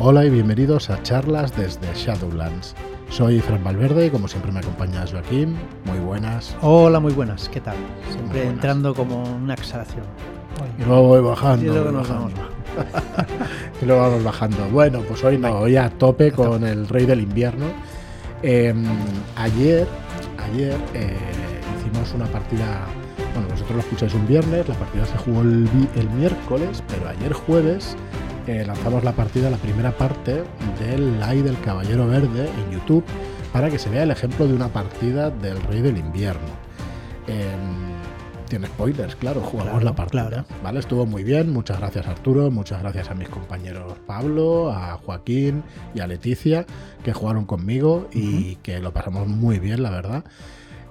Hola 0.00 0.24
y 0.24 0.30
bienvenidos 0.30 0.90
a 0.90 1.02
charlas 1.02 1.56
desde 1.56 1.92
Shadowlands. 1.92 2.76
Soy 3.10 3.40
Fran 3.40 3.64
Valverde 3.64 4.06
y 4.06 4.10
como 4.10 4.28
siempre 4.28 4.52
me 4.52 4.60
acompaña 4.60 5.04
Joaquín. 5.04 5.56
Muy 5.86 5.98
buenas. 5.98 6.56
Hola, 6.62 7.00
muy 7.00 7.12
buenas. 7.12 7.48
¿Qué 7.48 7.60
tal? 7.60 7.74
Siempre 8.12 8.46
entrando 8.46 8.94
como 8.94 9.24
una 9.24 9.54
exhalación. 9.54 10.04
Y 10.78 10.84
luego 10.84 11.02
voy 11.02 11.20
bajando. 11.20 11.64
Y 11.64 11.68
luego 11.68 11.90
nos 11.90 12.08
bajando. 12.08 12.30
vamos. 12.36 13.32
y 13.82 13.86
luego 13.86 14.02
vamos 14.02 14.22
bajando. 14.22 14.68
Bueno, 14.70 15.00
pues 15.00 15.24
hoy 15.24 15.36
no, 15.36 15.50
hoy 15.58 15.74
a 15.74 15.90
tope 15.90 16.30
con 16.30 16.64
el 16.64 16.86
Rey 16.86 17.04
del 17.04 17.20
Invierno. 17.20 17.66
Eh, 18.44 18.72
ayer, 19.34 19.88
ayer 20.38 20.76
eh, 20.94 21.16
hicimos 21.76 22.14
una 22.14 22.26
partida. 22.26 22.86
Bueno, 23.34 23.48
vosotros 23.48 23.74
lo 23.74 23.80
escucháis 23.80 24.14
un 24.14 24.28
viernes, 24.28 24.68
la 24.68 24.76
partida 24.76 25.06
se 25.06 25.18
jugó 25.18 25.40
el 25.40 26.08
miércoles, 26.16 26.84
pero 26.86 27.08
ayer 27.08 27.32
jueves 27.32 27.96
eh, 28.48 28.64
lanzamos 28.66 29.04
la 29.04 29.12
partida, 29.12 29.50
la 29.50 29.56
primera 29.58 29.92
parte 29.96 30.42
del 30.80 31.20
Live 31.20 31.42
del 31.42 31.60
Caballero 31.60 32.06
Verde 32.06 32.48
en 32.48 32.70
YouTube 32.72 33.04
para 33.52 33.70
que 33.70 33.78
se 33.78 33.88
vea 33.90 34.02
el 34.02 34.10
ejemplo 34.10 34.46
de 34.46 34.54
una 34.54 34.68
partida 34.68 35.30
del 35.30 35.60
Rey 35.62 35.80
del 35.82 35.98
Invierno. 35.98 36.48
Eh, 37.26 37.46
tiene 38.48 38.66
spoilers, 38.68 39.14
claro, 39.16 39.42
jugamos 39.42 39.72
Claro, 39.72 39.84
la 39.84 39.94
partida. 39.94 40.28
claro. 40.28 40.44
¿vale? 40.62 40.78
Estuvo 40.80 41.04
muy 41.04 41.22
bien, 41.22 41.52
muchas 41.52 41.78
gracias 41.78 42.06
Arturo, 42.06 42.50
muchas 42.50 42.80
gracias 42.80 43.10
a 43.10 43.14
mis 43.14 43.28
compañeros 43.28 43.92
Pablo, 44.06 44.70
a 44.72 44.96
Joaquín 44.96 45.62
y 45.94 46.00
a 46.00 46.06
Leticia 46.06 46.64
que 47.04 47.12
jugaron 47.12 47.44
conmigo 47.44 48.08
y 48.12 48.56
que 48.56 48.78
lo 48.80 48.92
pasamos 48.94 49.28
muy 49.28 49.58
bien, 49.58 49.82
la 49.82 49.90
verdad. 49.90 50.24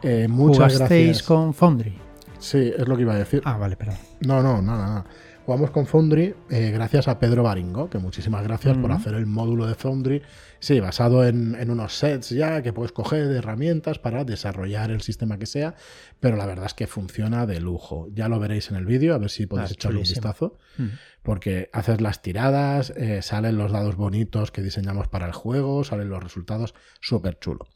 Eh, 0.04 0.28
muchas 0.30 0.74
¿Jugasteis 0.74 1.06
gracias. 1.08 1.24
con 1.28 1.56
Foundry? 1.56 1.98
Sí, 2.38 2.72
es 2.78 2.88
lo 2.88 2.96
que 2.96 3.02
iba 3.02 3.14
a 3.16 3.18
decir. 3.18 3.42
Ah, 3.46 3.58
vale, 3.58 3.76
perdón. 3.76 3.96
No, 4.22 4.44
no, 4.44 4.62
nada, 4.62 4.86
nada. 4.88 5.06
Jugamos 5.48 5.72
con 5.72 5.86
Foundry 5.88 6.36
eh, 6.50 6.72
gracias 6.72 7.08
a 7.08 7.20
Pedro 7.20 7.42
Baringo, 7.42 7.90
que 7.90 8.00
muchísimas 8.00 8.44
gracias 8.44 8.78
por 8.78 8.92
hacer 8.92 9.14
el 9.14 9.26
módulo 9.28 9.66
de 9.66 9.76
Foundry. 9.76 10.22
Sí, 10.60 10.82
basado 10.82 11.26
en, 11.26 11.56
en 11.56 11.70
unos 11.72 11.98
sets 11.98 12.32
ya 12.32 12.62
que 12.62 12.74
puedes 12.74 12.92
coger 12.92 13.30
de 13.30 13.38
herramientas 13.38 13.98
para 13.98 14.26
desarrollar 14.26 14.92
el 14.92 15.00
sistema 15.00 15.40
que 15.40 15.46
sea, 15.46 15.76
pero 16.20 16.36
la 16.36 16.46
verdad 16.48 16.66
es 16.66 16.74
que 16.74 16.86
funciona 16.86 17.46
de 17.46 17.62
lujo. 17.62 18.10
Ya 18.14 18.28
lo 18.28 18.42
veréis 18.42 18.70
en 18.72 18.76
el 18.76 18.86
vídeo, 18.86 19.16
a 19.16 19.20
ver 19.20 19.30
si 19.30 19.46
podéis 19.46 19.70
Ah, 19.70 19.74
echarle 19.76 20.00
un 20.00 20.04
vistazo, 20.04 20.58
Mm. 20.78 20.88
porque 21.24 21.70
haces 21.72 22.02
las 22.02 22.22
tiradas, 22.22 22.90
eh, 22.98 23.22
salen 23.22 23.58
los 23.58 23.72
dados 23.72 23.96
bonitos 23.96 24.52
que 24.52 24.62
diseñamos 24.62 25.08
para 25.08 25.28
el 25.28 25.32
juego, 25.32 25.86
salen 25.86 26.10
los 26.10 26.22
resultados, 26.22 26.76
súper 27.00 27.40
chulo. 27.40 27.70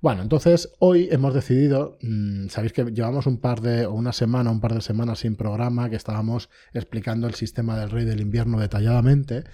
Bueno, 0.00 0.22
entonces 0.22 0.70
hoy 0.78 1.08
hemos 1.10 1.34
decidido, 1.34 1.98
mm, 2.02 2.48
sabéis 2.48 2.72
que 2.72 2.84
llevamos 2.84 3.26
un 3.26 3.38
par 3.38 3.60
de, 3.60 3.86
o 3.86 3.92
una 3.92 4.12
semana, 4.12 4.50
un 4.50 4.60
par 4.60 4.74
de 4.74 4.80
semanas 4.80 5.20
sin 5.20 5.36
programa, 5.36 5.88
que 5.88 5.96
estábamos 5.96 6.50
explicando 6.72 7.26
el 7.26 7.34
sistema 7.34 7.78
del 7.78 7.90
Rey 7.90 8.04
del 8.04 8.20
Invierno 8.20 8.60
detalladamente, 8.60 9.44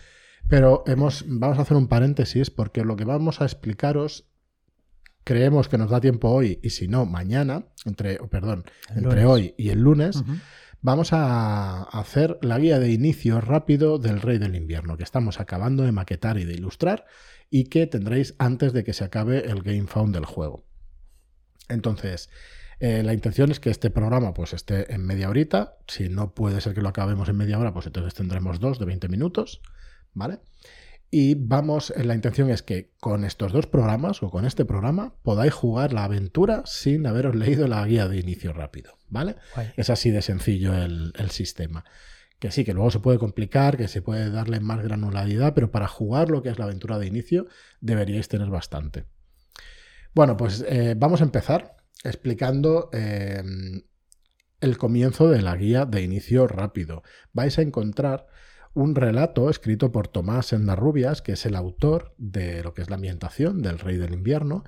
pero 0.49 0.83
hemos, 0.87 1.25
vamos 1.29 1.59
a 1.59 1.63
hacer 1.63 1.77
un 1.77 1.89
paréntesis 1.89 2.51
porque 2.51 2.85
lo 2.85 2.97
que 2.97 3.05
vamos 3.05 3.41
a 3.41 3.45
explicaros 3.45 4.27
creemos 5.25 5.69
que 5.69 5.79
nos 5.79 5.91
da 5.91 6.01
tiempo 6.01 6.31
hoy 6.31 6.59
y 6.63 6.71
si 6.71 6.89
no, 6.89 7.07
mañana, 7.07 7.67
entre, 7.85 8.17
perdón, 8.29 8.65
entre 8.95 9.25
hoy 9.25 9.55
y 9.57 9.69
el 9.71 9.81
lunes, 9.81 10.25
vamos 10.81 11.13
a 11.13 11.85
hacer 11.85 12.39
la 12.43 12.59
guía 12.59 12.81
de 12.81 12.91
inicio 12.91 13.41
rápido 13.41 13.99
del 13.99 14.21
Rey 14.21 14.39
del 14.39 14.57
Invierno, 14.57 14.97
que 14.97 15.05
estamos 15.05 15.41
acabando 15.41 15.85
de 15.85 15.93
maquetar 15.93 16.39
y 16.39 16.45
de 16.45 16.55
ilustrar 16.55 17.07
y 17.53 17.65
que 17.65 17.87
tendréis 17.87 18.35
antes 18.39 18.73
de 18.73 18.83
que 18.83 18.95
se 18.95 19.05
acabe 19.05 19.45
el 19.51 19.63
Game 19.63 19.87
Found 19.87 20.15
del 20.15 20.25
juego. 20.25 20.65
Entonces, 21.69 22.31
eh, 22.81 23.03
la 23.03 23.13
intención 23.13 23.51
es 23.51 23.61
que 23.61 23.69
este 23.69 23.91
programa 23.91 24.33
pues 24.33 24.55
esté 24.55 24.91
en 24.93 25.05
media 25.05 25.29
horita. 25.29 25.77
Si 25.87 26.09
no 26.09 26.35
puede 26.35 26.63
ser 26.63 26.73
que 26.73 26.81
lo 26.81 26.89
acabemos 26.89 27.29
en 27.29 27.37
media 27.37 27.59
hora, 27.59 27.75
pues 27.75 27.87
entonces 27.87 28.15
tendremos 28.15 28.59
dos 28.59 28.79
de 28.79 28.87
20 28.87 29.07
minutos, 29.09 29.61
¿vale? 30.15 30.41
Y 31.11 31.35
vamos, 31.35 31.93
eh, 31.95 32.05
la 32.05 32.15
intención 32.15 32.49
es 32.49 32.63
que 32.63 32.95
con 32.99 33.23
estos 33.23 33.53
dos 33.53 33.67
programas 33.67 34.23
o 34.23 34.31
con 34.31 34.47
este 34.47 34.65
programa 34.65 35.15
podáis 35.23 35.53
jugar 35.53 35.93
la 35.93 36.05
aventura 36.05 36.63
sin 36.65 37.07
haberos 37.07 37.37
leído 37.37 37.69
la 37.69 37.85
guía 37.85 38.09
de 38.09 38.17
inicio 38.17 38.55
rápido, 38.55 38.97
¿vale? 39.11 39.37
Guay. 39.55 39.73
Es 39.77 39.91
así 39.91 40.11
de 40.11 40.23
sencillo 40.23 40.75
el, 40.75 41.13
el 41.19 41.31
sistema. 41.31 41.85
Que 42.43 42.51
sí, 42.51 42.65
que 42.65 42.75
luego 42.75 42.91
se 42.91 42.99
puede 42.99 43.21
complicar, 43.21 43.77
que 43.77 43.87
se 43.87 44.03
puede 44.03 44.29
darle 44.29 44.59
más 44.59 44.83
granularidad, 44.83 45.55
pero 45.55 45.71
para 45.71 45.87
jugar 45.87 46.29
lo 46.29 46.43
que 46.43 46.49
es 46.49 46.59
la 46.59 46.65
aventura 46.65 46.99
de 46.99 47.07
inicio 47.07 47.47
deberíais 47.81 48.27
tener 48.27 48.51
bastante. 48.51 49.05
Bueno, 50.13 50.37
pues 50.37 50.65
eh, 50.69 50.97
vamos 50.99 51.21
a 51.21 51.25
empezar 51.25 51.77
explicando 52.03 52.91
eh, 52.93 53.45
el 54.61 54.77
comienzo 54.77 55.31
de 55.31 55.41
la 55.41 55.55
guía 55.55 55.87
de 55.87 56.03
inicio 56.03 56.49
rápido. 56.49 57.05
Vais 57.33 57.57
a 57.61 57.63
encontrar 57.63 58.27
un 58.75 58.97
relato 58.97 59.49
escrito 59.49 59.93
por 59.93 60.09
Tomás 60.09 60.53
Endarrubias, 60.53 61.23
que 61.23 61.35
es 61.35 61.47
el 61.47 61.55
autor 61.55 62.13
de 62.19 62.65
lo 62.65 62.75
que 62.75 62.83
es 62.83 62.91
la 62.91 62.97
ambientación 62.97 63.63
del 63.63 63.79
Rey 63.79 63.99
del 63.99 64.15
Invierno, 64.15 64.65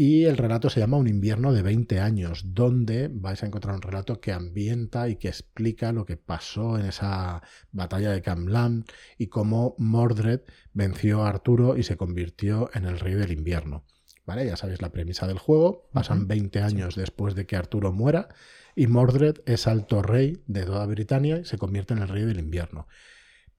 y 0.00 0.26
el 0.26 0.36
relato 0.36 0.70
se 0.70 0.78
llama 0.78 0.96
Un 0.96 1.08
invierno 1.08 1.52
de 1.52 1.60
20 1.60 1.98
años, 1.98 2.54
donde 2.54 3.08
vais 3.12 3.42
a 3.42 3.46
encontrar 3.46 3.74
un 3.74 3.82
relato 3.82 4.20
que 4.20 4.32
ambienta 4.32 5.08
y 5.08 5.16
que 5.16 5.26
explica 5.26 5.90
lo 5.90 6.04
que 6.04 6.16
pasó 6.16 6.78
en 6.78 6.86
esa 6.86 7.42
batalla 7.72 8.12
de 8.12 8.22
Camlan 8.22 8.84
y 9.18 9.26
cómo 9.26 9.74
Mordred 9.76 10.42
venció 10.72 11.24
a 11.24 11.28
Arturo 11.28 11.76
y 11.76 11.82
se 11.82 11.96
convirtió 11.96 12.70
en 12.74 12.84
el 12.84 13.00
rey 13.00 13.14
del 13.14 13.32
invierno. 13.32 13.86
¿Vale? 14.24 14.46
Ya 14.46 14.56
sabéis 14.56 14.80
la 14.80 14.92
premisa 14.92 15.26
del 15.26 15.40
juego. 15.40 15.90
Pasan 15.92 16.18
Ujú. 16.18 16.28
20 16.28 16.60
años 16.60 16.94
después 16.94 17.34
de 17.34 17.46
que 17.46 17.56
Arturo 17.56 17.92
muera 17.92 18.28
y 18.76 18.86
Mordred 18.86 19.40
es 19.46 19.66
alto 19.66 20.00
rey 20.00 20.44
de 20.46 20.64
toda 20.64 20.86
Britania 20.86 21.38
y 21.38 21.44
se 21.44 21.58
convierte 21.58 21.94
en 21.94 22.02
el 22.02 22.08
rey 22.08 22.24
del 22.24 22.38
invierno. 22.38 22.86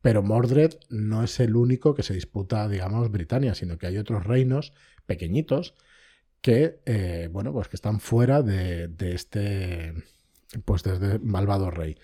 Pero 0.02 0.24
Mordred 0.24 0.76
no 0.90 1.22
es 1.22 1.38
el 1.42 1.58
único 1.58 1.96
que 1.96 2.04
se 2.04 2.14
disputa, 2.14 2.70
digamos, 2.70 3.12
Britania, 3.12 3.56
sino 3.56 3.78
que 3.78 3.88
hay 3.88 3.98
otros 3.98 4.24
reinos 4.24 4.72
pequeñitos 5.06 5.74
que, 6.42 6.80
eh, 6.86 7.30
bueno, 7.32 7.52
pues 7.54 7.68
que 7.68 7.76
están 7.76 8.00
fuera 8.00 8.42
de, 8.42 8.88
de 8.88 9.14
este, 9.14 9.94
pues 10.66 10.84
de 10.84 10.94
este 10.94 11.20
malvado 11.20 11.70
rey. 11.70 11.98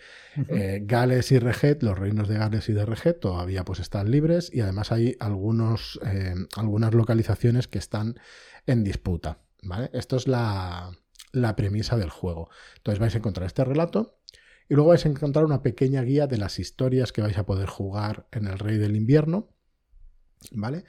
Eh, 0.49 0.81
Gales 0.83 1.31
y 1.31 1.39
Reget, 1.39 1.81
los 1.81 1.97
reinos 1.97 2.27
de 2.27 2.37
Gales 2.37 2.69
y 2.69 2.73
de 2.73 2.85
Reget 2.85 3.19
todavía 3.19 3.65
pues 3.65 3.79
están 3.79 4.11
libres 4.11 4.51
y 4.53 4.61
además 4.61 4.91
hay 4.91 5.15
algunos, 5.19 5.99
eh, 6.05 6.35
algunas 6.55 6.93
localizaciones 6.93 7.67
que 7.67 7.79
están 7.79 8.19
en 8.67 8.83
disputa. 8.83 9.39
¿vale? 9.63 9.89
Esto 9.93 10.17
es 10.17 10.27
la, 10.27 10.91
la 11.31 11.55
premisa 11.55 11.97
del 11.97 12.09
juego. 12.09 12.49
Entonces 12.77 12.99
vais 12.99 13.15
a 13.15 13.17
encontrar 13.17 13.47
este 13.47 13.63
relato 13.63 14.19
y 14.69 14.75
luego 14.75 14.89
vais 14.89 15.05
a 15.05 15.09
encontrar 15.09 15.45
una 15.45 15.63
pequeña 15.63 16.01
guía 16.01 16.27
de 16.27 16.37
las 16.37 16.59
historias 16.59 17.11
que 17.11 17.21
vais 17.21 17.37
a 17.37 17.45
poder 17.45 17.67
jugar 17.67 18.27
en 18.31 18.47
el 18.47 18.59
Rey 18.59 18.77
del 18.77 18.95
Invierno. 18.95 19.49
¿Vale? 20.51 20.83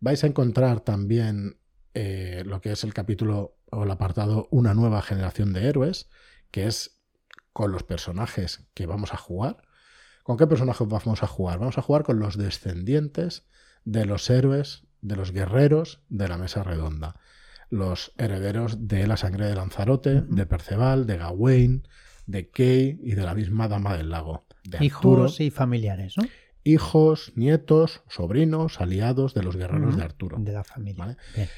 Vais 0.00 0.22
a 0.24 0.26
encontrar 0.26 0.80
también 0.80 1.56
eh, 2.00 2.44
lo 2.46 2.60
que 2.60 2.70
es 2.70 2.84
el 2.84 2.94
capítulo 2.94 3.58
o 3.72 3.82
el 3.82 3.90
apartado 3.90 4.46
Una 4.52 4.72
nueva 4.72 5.02
generación 5.02 5.52
de 5.52 5.66
héroes, 5.66 6.08
que 6.52 6.68
es 6.68 7.00
con 7.52 7.72
los 7.72 7.82
personajes 7.82 8.68
que 8.72 8.86
vamos 8.86 9.12
a 9.12 9.16
jugar. 9.16 9.62
¿Con 10.22 10.36
qué 10.36 10.46
personajes 10.46 10.86
vamos 10.86 11.24
a 11.24 11.26
jugar? 11.26 11.58
Vamos 11.58 11.76
a 11.76 11.82
jugar 11.82 12.04
con 12.04 12.20
los 12.20 12.38
descendientes 12.38 13.48
de 13.84 14.06
los 14.06 14.30
héroes, 14.30 14.86
de 15.00 15.16
los 15.16 15.32
guerreros 15.32 16.04
de 16.08 16.28
la 16.28 16.38
mesa 16.38 16.62
redonda. 16.62 17.18
Los 17.68 18.12
herederos 18.16 18.86
de 18.86 19.08
la 19.08 19.16
sangre 19.16 19.46
de 19.46 19.56
Lanzarote, 19.56 20.20
de 20.20 20.46
Perceval, 20.46 21.04
de 21.04 21.16
Gawain, 21.16 21.88
de 22.26 22.48
Kay 22.48 23.00
y 23.02 23.16
de 23.16 23.22
la 23.24 23.34
misma 23.34 23.66
Dama 23.66 23.96
del 23.96 24.10
Lago. 24.10 24.46
De. 24.62 24.84
Hijos 24.84 25.40
y 25.40 25.50
familiares, 25.50 26.16
¿no? 26.16 26.28
Hijos, 26.68 27.32
nietos, 27.34 28.02
sobrinos, 28.08 28.80
aliados 28.80 29.32
de 29.32 29.42
los 29.42 29.56
guerreros 29.56 29.96
de 29.96 30.02
Arturo. 30.04 30.36
De 30.38 30.52
la 30.52 30.64
familia. 30.64 31.02
Vale. 31.04 31.16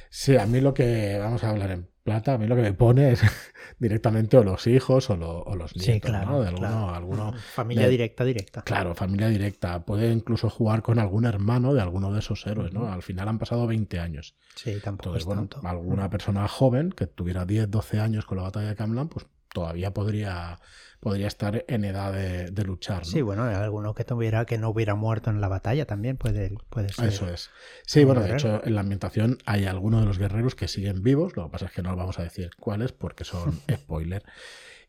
Sí, 0.08 0.36
a 0.36 0.46
mí 0.46 0.60
lo 0.60 0.72
que 0.72 1.18
vamos 1.18 1.42
a 1.42 1.50
hablar 1.50 1.72
en 1.72 1.88
plata, 2.04 2.34
a 2.34 2.38
mí 2.38 2.46
lo 2.46 2.54
que 2.54 2.62
me 2.62 2.72
pone 2.72 3.10
es 3.10 3.20
directamente 3.80 4.36
o 4.38 4.44
los 4.44 4.66
hijos 4.68 5.10
o, 5.10 5.16
lo- 5.16 5.42
o 5.42 5.56
los 5.56 5.74
nietos, 5.74 5.94
Sí, 5.94 6.00
claro. 6.00 6.30
¿no? 6.30 6.40
De 6.42 6.48
alguno, 6.48 6.68
claro. 6.68 6.94
alguno- 6.94 7.32
Familia 7.54 7.84
de- 7.86 7.90
directa, 7.90 8.24
directa. 8.24 8.62
claro, 8.62 8.94
familia 8.94 9.26
directa. 9.28 9.84
Puede 9.84 10.12
incluso 10.12 10.48
jugar 10.48 10.82
con 10.82 10.98
algún 11.00 11.24
hermano 11.24 11.74
de 11.74 11.80
alguno 11.82 12.12
de 12.12 12.20
esos 12.20 12.46
héroes, 12.46 12.72
¿no? 12.72 12.86
Al 12.92 13.02
final 13.02 13.26
han 13.28 13.38
pasado 13.40 13.66
20 13.66 13.98
años. 13.98 14.36
Sí, 14.54 14.74
tampoco 14.82 15.08
Entonces, 15.08 15.22
es 15.22 15.26
bueno, 15.26 15.48
tanto. 15.48 15.66
alguna 15.66 16.08
persona 16.08 16.46
joven 16.46 16.90
que 16.92 17.06
tuviera 17.08 17.44
10, 17.44 17.68
12 17.68 17.98
años 17.98 18.26
con 18.26 18.36
la 18.38 18.44
batalla 18.44 18.68
de 18.68 18.76
Camlan, 18.76 19.08
pues 19.08 19.26
todavía 19.52 19.92
podría, 19.92 20.58
podría 21.00 21.26
estar 21.26 21.64
en 21.68 21.84
edad 21.84 22.12
de, 22.12 22.50
de 22.50 22.64
luchar, 22.64 22.98
¿no? 22.98 23.04
Sí, 23.04 23.22
bueno, 23.22 23.44
alguno 23.44 23.94
que 23.94 24.04
tuviera 24.04 24.44
que 24.44 24.58
no 24.58 24.68
hubiera 24.70 24.94
muerto 24.94 25.30
en 25.30 25.40
la 25.40 25.48
batalla 25.48 25.86
también 25.86 26.16
puede, 26.16 26.54
puede 26.68 26.92
ser. 26.92 27.08
Eso 27.08 27.28
es. 27.28 27.50
Sí, 27.86 28.04
bueno, 28.04 28.20
de 28.22 28.32
hecho, 28.32 28.62
en 28.64 28.74
la 28.74 28.80
ambientación 28.82 29.38
hay 29.46 29.64
algunos 29.66 30.00
de 30.00 30.06
los 30.06 30.18
guerreros 30.18 30.54
que 30.54 30.68
siguen 30.68 31.02
vivos, 31.02 31.36
lo 31.36 31.44
que 31.46 31.50
pasa 31.52 31.66
es 31.66 31.72
que 31.72 31.82
no 31.82 31.94
vamos 31.96 32.18
a 32.18 32.22
decir 32.22 32.50
cuáles 32.58 32.92
porque 32.92 33.24
son 33.24 33.60
spoiler. 33.72 34.22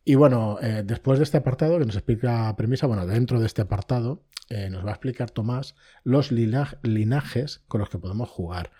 Y 0.04 0.16
bueno, 0.16 0.58
eh, 0.62 0.82
después 0.84 1.20
de 1.20 1.24
este 1.24 1.38
apartado 1.38 1.78
que 1.78 1.86
nos 1.86 1.96
explica 1.96 2.56
premisa, 2.56 2.88
bueno, 2.88 3.06
dentro 3.06 3.40
de 3.40 3.46
este 3.46 3.62
apartado 3.62 4.24
eh, 4.50 4.70
nos 4.70 4.84
va 4.84 4.90
a 4.90 4.94
explicar 4.94 5.30
Tomás 5.30 5.76
los 6.04 6.32
lina- 6.32 6.78
linajes 6.82 7.62
con 7.68 7.80
los 7.82 7.90
que 7.90 8.00
podemos 8.00 8.28
jugar. 8.30 8.72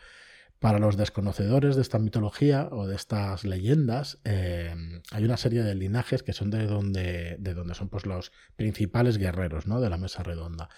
Para 0.62 0.78
los 0.78 0.96
desconocedores 0.96 1.76
de 1.76 1.82
esta 1.82 1.98
mitología 1.98 2.70
o 2.72 2.86
de 2.86 2.96
estas 2.96 3.46
leyendas, 3.46 4.20
eh, 4.26 4.72
hay 5.10 5.24
una 5.24 5.38
serie 5.38 5.64
de 5.64 5.74
linajes 5.74 6.22
que 6.22 6.34
son 6.34 6.52
de 6.52 6.68
donde, 6.68 7.36
de 7.40 7.56
donde 7.56 7.74
son 7.74 7.90
pues, 7.90 8.06
los 8.06 8.32
principales 8.58 9.18
guerreros 9.18 9.66
¿no? 9.66 9.82
de 9.82 9.90
la 9.90 9.98
mesa 9.98 10.22
redonda. 10.22 10.70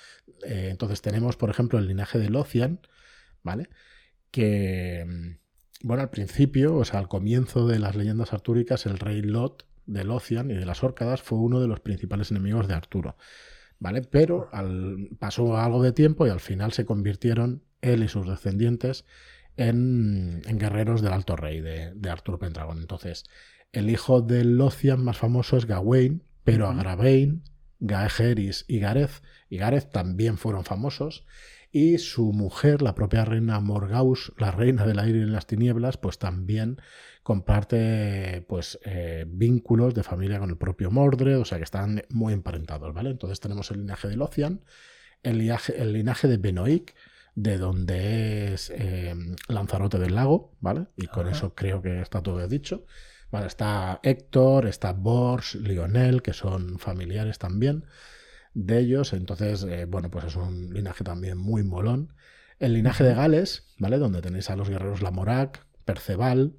Eh, 0.46 0.70
entonces 0.72 1.02
tenemos, 1.02 1.36
por 1.36 1.50
ejemplo, 1.50 1.80
el 1.80 1.88
linaje 1.88 2.18
de 2.18 2.30
Lothian, 2.30 2.80
¿vale? 3.42 3.68
Que, 4.32 5.06
mm, 5.06 5.86
bueno, 5.86 6.02
al 6.02 6.10
principio, 6.10 6.78
o 6.78 6.86
sea, 6.86 7.00
al 7.00 7.10
comienzo 7.10 7.68
de 7.68 7.80
las 7.80 7.98
leyendas 7.98 8.32
artúricas, 8.32 8.86
el 8.86 9.00
rey 9.00 9.22
Lot 9.22 9.68
de 9.86 10.06
Lothian 10.06 10.50
y 10.50 10.54
de 10.54 10.66
las 10.66 10.82
Órcadas 10.82 11.22
fue 11.22 11.40
uno 11.40 11.60
de 11.60 11.68
los 11.68 11.82
principales 11.82 12.32
enemigos 12.32 12.70
de 12.70 12.76
Arturo, 12.76 13.18
¿vale? 13.80 14.02
Pero 14.02 14.50
pasó 15.20 15.58
algo 15.58 15.84
de 15.84 15.92
tiempo 15.92 16.26
y 16.26 16.30
al 16.30 16.40
final 16.40 16.72
se 16.72 16.86
convirtieron 16.86 17.66
él 17.82 18.02
y 18.02 18.08
sus 18.08 18.26
descendientes 18.26 19.04
en, 19.58 20.42
guerreros 20.42 21.02
del 21.02 21.14
Alto 21.14 21.36
Rey 21.36 21.62
de, 21.62 22.10
Arturo 22.10 22.40
Pendragon. 22.40 22.80
Entonces, 22.80 23.26
el 23.72 23.90
hijo 23.90 24.22
de 24.22 24.44
Lothian 24.44 25.04
más 25.04 25.18
famoso 25.18 25.58
es 25.58 25.66
Gawain, 25.66 26.24
pero 26.44 26.68
Agravain, 26.68 27.44
Gaegeris 27.80 28.66
y 28.68 28.80
Gareth, 28.80 29.22
y 29.50 29.58
Gareth 29.58 29.92
también 29.92 30.38
fueron 30.38 30.64
famosos. 30.64 31.26
Y 31.72 31.98
su 31.98 32.34
mujer, 32.34 32.84
la 32.84 32.94
propia 32.94 33.26
reina 33.26 33.60
Morgaus, 33.60 34.32
la 34.38 34.52
reina 34.52 34.86
del 34.86 35.00
aire 35.00 35.20
y 35.20 35.26
las 35.26 35.48
tinieblas, 35.48 35.98
pues 35.98 36.20
también 36.20 36.80
comparte 37.24 38.46
pues, 38.48 38.80
eh, 38.86 39.26
vínculos 39.28 39.96
de 39.96 40.04
familia 40.04 40.38
con 40.38 40.52
el 40.52 40.58
propio 40.58 40.92
Mordred, 40.92 41.40
o 41.40 41.46
sea 41.46 41.58
que 41.58 41.64
están 41.64 42.04
muy 42.10 42.34
emparentados, 42.34 42.94
¿vale? 42.94 43.10
Entonces 43.10 43.40
tenemos 43.40 43.72
el 43.72 43.80
linaje 43.80 44.08
de 44.08 44.18
Lothian, 44.18 44.62
el 45.24 45.40
linaje, 45.40 45.82
el 45.82 45.94
linaje 45.94 46.28
de 46.28 46.38
Benoic, 46.38 46.94
de 47.36 47.58
donde 47.58 48.54
es 48.54 48.70
eh, 48.70 49.16
Lanzarote 49.48 49.98
del 50.00 50.16
Lago, 50.16 50.56
¿vale? 50.60 50.88
Y 50.96 51.08
con 51.08 51.28
eso 51.28 51.56
creo 51.56 51.82
que 51.82 52.02
está 52.02 52.22
todo 52.22 52.48
dicho. 52.48 52.86
Vale, 53.32 53.48
está 53.48 54.00
Héctor, 54.04 54.68
está 54.68 54.94
Bors, 54.94 55.56
Lionel, 55.56 56.22
que 56.22 56.34
son 56.34 56.78
familiares 56.78 57.40
también 57.40 57.86
de 58.54 58.80
ellos. 58.80 59.14
Entonces, 59.14 59.64
eh, 59.64 59.86
bueno, 59.86 60.12
pues 60.12 60.26
es 60.26 60.36
un 60.36 60.74
linaje 60.74 61.04
también 61.04 61.38
muy 61.38 61.64
molón. 61.64 62.14
El 62.60 62.74
linaje 62.74 63.04
de 63.04 63.16
Gales, 63.16 63.74
¿vale? 63.80 63.98
Donde 63.98 64.22
tenéis 64.22 64.50
a 64.50 64.56
los 64.56 64.70
guerreros 64.70 65.02
Lamorac, 65.02 65.66
Perceval, 65.86 66.54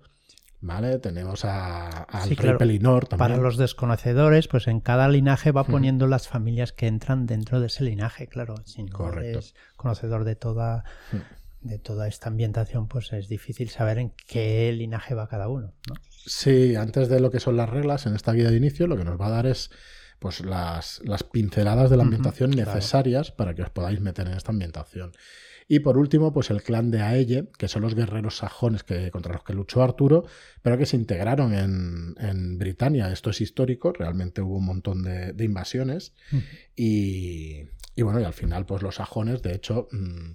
¿Vale? 0.65 0.99
Tenemos 0.99 1.45
a, 1.45 2.05
al 2.05 2.35
rey 2.37 2.57
Pelinor 2.57 3.07
también. 3.07 3.19
Para 3.29 3.37
los 3.37 3.59
desconocedores, 3.59 4.49
pues 4.49 4.67
en 4.67 4.81
cada 4.81 5.09
linaje 5.09 5.53
va 5.53 5.65
poniendo 5.65 6.07
las 6.07 6.27
familias 6.27 6.73
que 6.73 6.87
entran 6.87 7.27
dentro 7.27 7.61
de 7.61 7.67
ese 7.67 7.85
linaje, 7.85 8.29
claro. 8.29 8.55
Si 8.65 8.83
no 8.83 9.13
eres 9.13 9.55
conocedor 9.77 10.25
de 10.25 10.37
toda, 10.37 10.85
de 11.61 11.79
toda 11.79 12.09
esta 12.09 12.31
ambientación, 12.31 12.89
pues 12.89 13.13
es 13.13 13.29
difícil 13.29 13.69
saber 13.69 13.99
en 13.99 14.15
qué 14.27 14.73
linaje 14.73 15.15
va 15.15 15.29
cada 15.29 15.49
uno. 15.49 15.75
¿no? 15.87 15.97
Sí, 16.09 16.77
antes 16.77 17.11
de 17.11 17.21
lo 17.21 17.31
que 17.31 17.41
son 17.41 17.59
las 17.59 17.69
reglas 17.69 18.07
en 18.07 18.15
esta 18.15 18.33
guía 18.33 18.49
de 18.49 18.57
inicio, 18.57 18.87
lo 18.87 18.97
que 18.97 19.05
nos 19.05 19.21
va 19.21 19.27
a 19.27 19.31
dar 19.31 19.47
es 19.47 19.71
pues 20.19 20.41
las, 20.41 21.03
las 21.05 21.25
pinceladas 21.25 21.91
de 21.91 21.99
la 21.99 22.05
ambientación 22.05 22.53
necesarias 22.53 23.33
para 23.33 23.55
que 23.55 23.61
os 23.61 23.69
podáis 23.69 24.01
meter 24.01 24.29
en 24.29 24.33
esta 24.33 24.53
ambientación. 24.53 25.13
Y 25.67 25.81
por 25.81 25.97
último, 25.97 26.33
pues 26.33 26.51
el 26.51 26.63
clan 26.63 26.91
de 26.91 27.01
Aelle, 27.01 27.49
que 27.59 27.69
son 27.69 27.83
los 27.83 27.95
guerreros 27.95 28.37
sajones 28.37 28.83
que, 28.83 29.11
contra 29.11 29.33
los 29.33 29.45
que 29.45 29.55
luchó 29.55 29.83
Arturo, 29.83 30.25
pero 30.63 30.77
que 30.77 30.87
se 30.87 30.97
integraron 30.97 31.55
en, 31.55 32.15
en 32.19 32.59
Britania. 32.59 33.11
Esto 33.11 33.31
es 33.31 33.41
histórico, 33.41 33.93
realmente 33.93 34.43
hubo 34.43 34.57
un 34.57 34.67
montón 34.67 35.03
de, 35.03 35.45
invasiones. 35.45 36.15
y, 36.77 37.63
y, 37.97 38.03
bueno, 38.03 38.21
y 38.21 38.25
al 38.25 38.35
final, 38.35 38.67
pues 38.67 38.83
los 38.83 38.97
sajones, 38.97 39.43
de 39.43 39.55
hecho, 39.55 39.89
mm, 39.91 40.33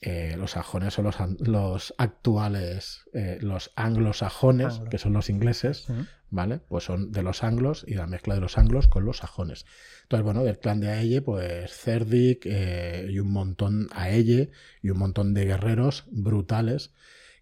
eh, 0.00 0.36
los 0.36 0.52
sajones 0.52 0.94
son 0.94 1.04
los, 1.04 1.16
los 1.40 1.94
actuales, 1.96 3.04
eh, 3.14 3.38
los 3.40 3.72
anglosajones, 3.74 4.80
que 4.90 4.98
son 4.98 5.14
los 5.14 5.30
ingleses, 5.30 5.86
¿vale? 6.28 6.58
Pues 6.58 6.84
son 6.84 7.10
de 7.10 7.22
los 7.22 7.42
anglos 7.42 7.84
y 7.88 7.94
la 7.94 8.06
mezcla 8.06 8.34
de 8.34 8.40
los 8.40 8.58
anglos 8.58 8.86
con 8.86 9.04
los 9.06 9.18
sajones. 9.18 9.64
Entonces, 10.02 10.24
bueno, 10.24 10.44
del 10.44 10.58
clan 10.58 10.80
de 10.80 10.90
Aelle, 10.90 11.22
pues 11.22 11.72
Cerdic 11.72 12.44
eh, 12.44 13.08
y 13.10 13.18
un 13.18 13.30
montón, 13.30 13.88
Aelle 13.92 14.50
y 14.82 14.90
un 14.90 14.98
montón 14.98 15.32
de 15.32 15.46
guerreros 15.46 16.04
brutales, 16.10 16.92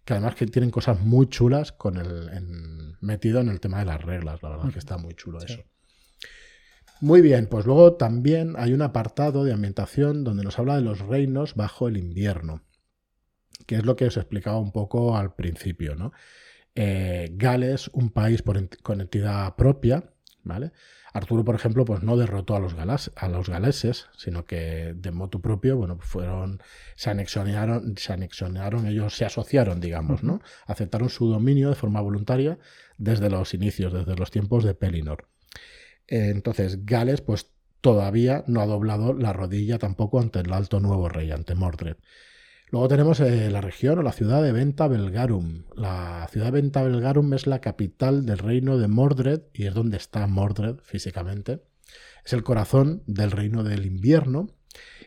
que 0.05 0.13
además 0.13 0.35
que 0.35 0.47
tienen 0.47 0.71
cosas 0.71 1.01
muy 1.01 1.27
chulas 1.27 1.71
con 1.71 1.97
el 1.97 2.95
metido 3.01 3.41
en 3.41 3.49
el 3.49 3.59
tema 3.59 3.79
de 3.79 3.85
las 3.85 4.01
reglas, 4.01 4.41
la 4.41 4.49
verdad 4.49 4.71
que 4.71 4.79
está 4.79 4.97
muy 4.97 5.15
chulo 5.15 5.39
eso. 5.39 5.63
Muy 7.03 7.19
bien, 7.19 7.47
pues 7.47 7.65
luego 7.65 7.95
también 7.95 8.53
hay 8.57 8.71
un 8.71 8.81
apartado 8.81 9.43
de 9.43 9.51
ambientación 9.51 10.23
donde 10.23 10.41
nos 10.41 10.57
habla 10.57 10.77
de 10.77 10.83
los 10.83 10.99
reinos 10.99 11.53
bajo 11.53 11.89
el 11.89 11.97
invierno, 11.97 12.61
que 13.67 13.75
es 13.75 13.83
lo 13.83 13.97
que 13.97 14.05
os 14.05 14.15
explicaba 14.15 14.57
un 14.57 14.71
poco 14.71 15.17
al 15.17 15.35
principio, 15.35 15.97
¿no? 15.97 16.13
Eh, 16.75 17.31
Gales, 17.33 17.89
un 17.89 18.09
país 18.09 18.41
con 18.83 19.01
entidad 19.01 19.53
propia, 19.57 20.13
¿vale? 20.43 20.71
Arturo, 21.11 21.43
por 21.43 21.55
ejemplo, 21.55 21.83
pues 21.83 22.03
no 22.03 22.15
derrotó 22.15 22.55
a 22.55 22.61
los, 22.61 22.73
a 23.17 23.27
los 23.27 23.49
galeses, 23.49 24.07
sino 24.15 24.45
que 24.45 24.93
de 24.95 25.11
motu 25.11 25.41
propio, 25.41 25.75
bueno, 25.75 25.97
fueron, 25.99 26.63
se 26.95 27.09
anexionaron, 27.09 27.97
se 27.97 28.13
anexionaron, 28.13 28.87
ellos 28.87 29.13
se 29.17 29.25
asociaron, 29.25 29.81
digamos, 29.81 30.23
¿no? 30.23 30.39
Aceptaron 30.67 31.09
su 31.09 31.27
dominio 31.27 31.67
de 31.67 31.75
forma 31.75 31.99
voluntaria 31.99 32.59
desde 32.97 33.29
los 33.29 33.53
inicios, 33.53 33.91
desde 33.91 34.15
los 34.15 34.31
tiempos 34.31 34.63
de 34.63 34.73
Pelinor. 34.73 35.27
Entonces, 36.07 36.85
Gales, 36.85 37.21
pues 37.21 37.51
todavía 37.81 38.43
no 38.47 38.61
ha 38.61 38.65
doblado 38.65 39.13
la 39.13 39.33
rodilla 39.33 39.77
tampoco 39.77 40.19
ante 40.19 40.39
el 40.39 40.53
alto 40.53 40.79
nuevo 40.79 41.09
rey, 41.09 41.31
ante 41.31 41.55
Mordred. 41.55 41.97
Luego 42.73 42.87
tenemos 42.87 43.19
eh, 43.19 43.51
la 43.51 43.61
región 43.61 43.99
o 43.99 44.01
la 44.01 44.13
ciudad 44.13 44.41
de 44.41 44.51
Venta 44.51 44.87
Belgarum. 44.87 45.65
La 45.75 46.27
ciudad 46.31 46.47
de 46.47 46.61
Venta 46.61 46.81
Belgarum 46.81 47.31
es 47.33 47.45
la 47.45 47.61
capital 47.61 48.25
del 48.25 48.39
reino 48.39 48.77
de 48.77 48.87
Mordred 48.87 49.41
y 49.53 49.67
es 49.67 49.73
donde 49.73 49.97
está 49.97 50.25
Mordred 50.25 50.77
físicamente. 50.81 51.61
Es 52.25 52.33
el 52.33 52.41
corazón 52.43 53.03
del 53.05 53.31
reino 53.31 53.63
del 53.63 53.85
invierno 53.85 54.47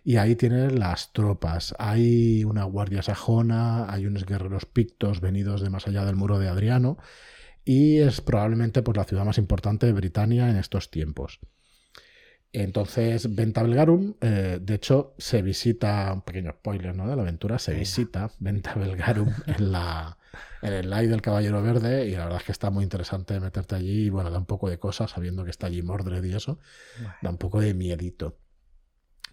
y 0.05 0.19
ahí 0.19 0.37
tienen 0.37 0.79
las 0.79 1.13
tropas. 1.13 1.75
Hay 1.81 2.45
una 2.45 2.63
guardia 2.65 3.03
sajona, 3.03 3.93
hay 3.93 4.07
unos 4.07 4.27
guerreros 4.27 4.67
pictos 4.67 5.21
venidos 5.21 5.61
de 5.61 5.71
más 5.71 5.89
allá 5.89 6.05
del 6.05 6.15
muro 6.15 6.39
de 6.39 6.49
Adriano 6.49 6.99
y 7.67 7.99
es 7.99 8.21
probablemente 8.21 8.81
pues, 8.81 8.97
la 8.97 9.05
ciudad 9.05 9.25
más 9.25 9.39
importante 9.39 9.87
de 9.87 9.93
Britania 9.93 10.49
en 10.49 10.57
estos 10.57 10.91
tiempos. 10.91 11.41
Entonces, 12.53 13.35
Venta 13.35 13.65
Belgarum, 13.65 14.15
eh, 14.21 14.61
de 14.63 14.75
hecho, 14.75 15.15
se 15.19 15.43
visita, 15.43 16.11
un 16.15 16.23
pequeño 16.23 16.53
spoiler 16.53 16.95
¿no? 16.95 17.09
de 17.09 17.17
la 17.17 17.23
aventura, 17.23 17.59
se 17.59 17.75
visita 17.75 18.31
Venta 18.39 18.75
Belgarum 18.75 19.31
en, 19.47 19.73
la, 19.73 20.17
en 20.63 20.73
el 20.73 20.89
live 20.89 21.09
del 21.09 21.21
Caballero 21.21 21.61
Verde 21.61 22.07
y 22.07 22.13
la 22.13 22.25
verdad 22.25 22.39
es 22.39 22.45
que 22.45 22.53
está 22.53 22.71
muy 22.71 22.85
interesante 22.85 23.39
meterte 23.41 23.75
allí 23.75 24.05
y 24.05 24.11
bueno, 24.11 24.31
da 24.31 24.39
un 24.39 24.47
poco 24.47 24.71
de 24.71 24.79
cosas 24.79 25.11
sabiendo 25.11 25.45
que 25.45 25.51
está 25.51 25.67
allí 25.67 25.83
Mordred 25.83 26.23
y 26.23 26.35
eso, 26.35 26.61
da 27.21 27.31
un 27.31 27.37
poco 27.37 27.61
de 27.61 27.75
miedito. 27.75 28.39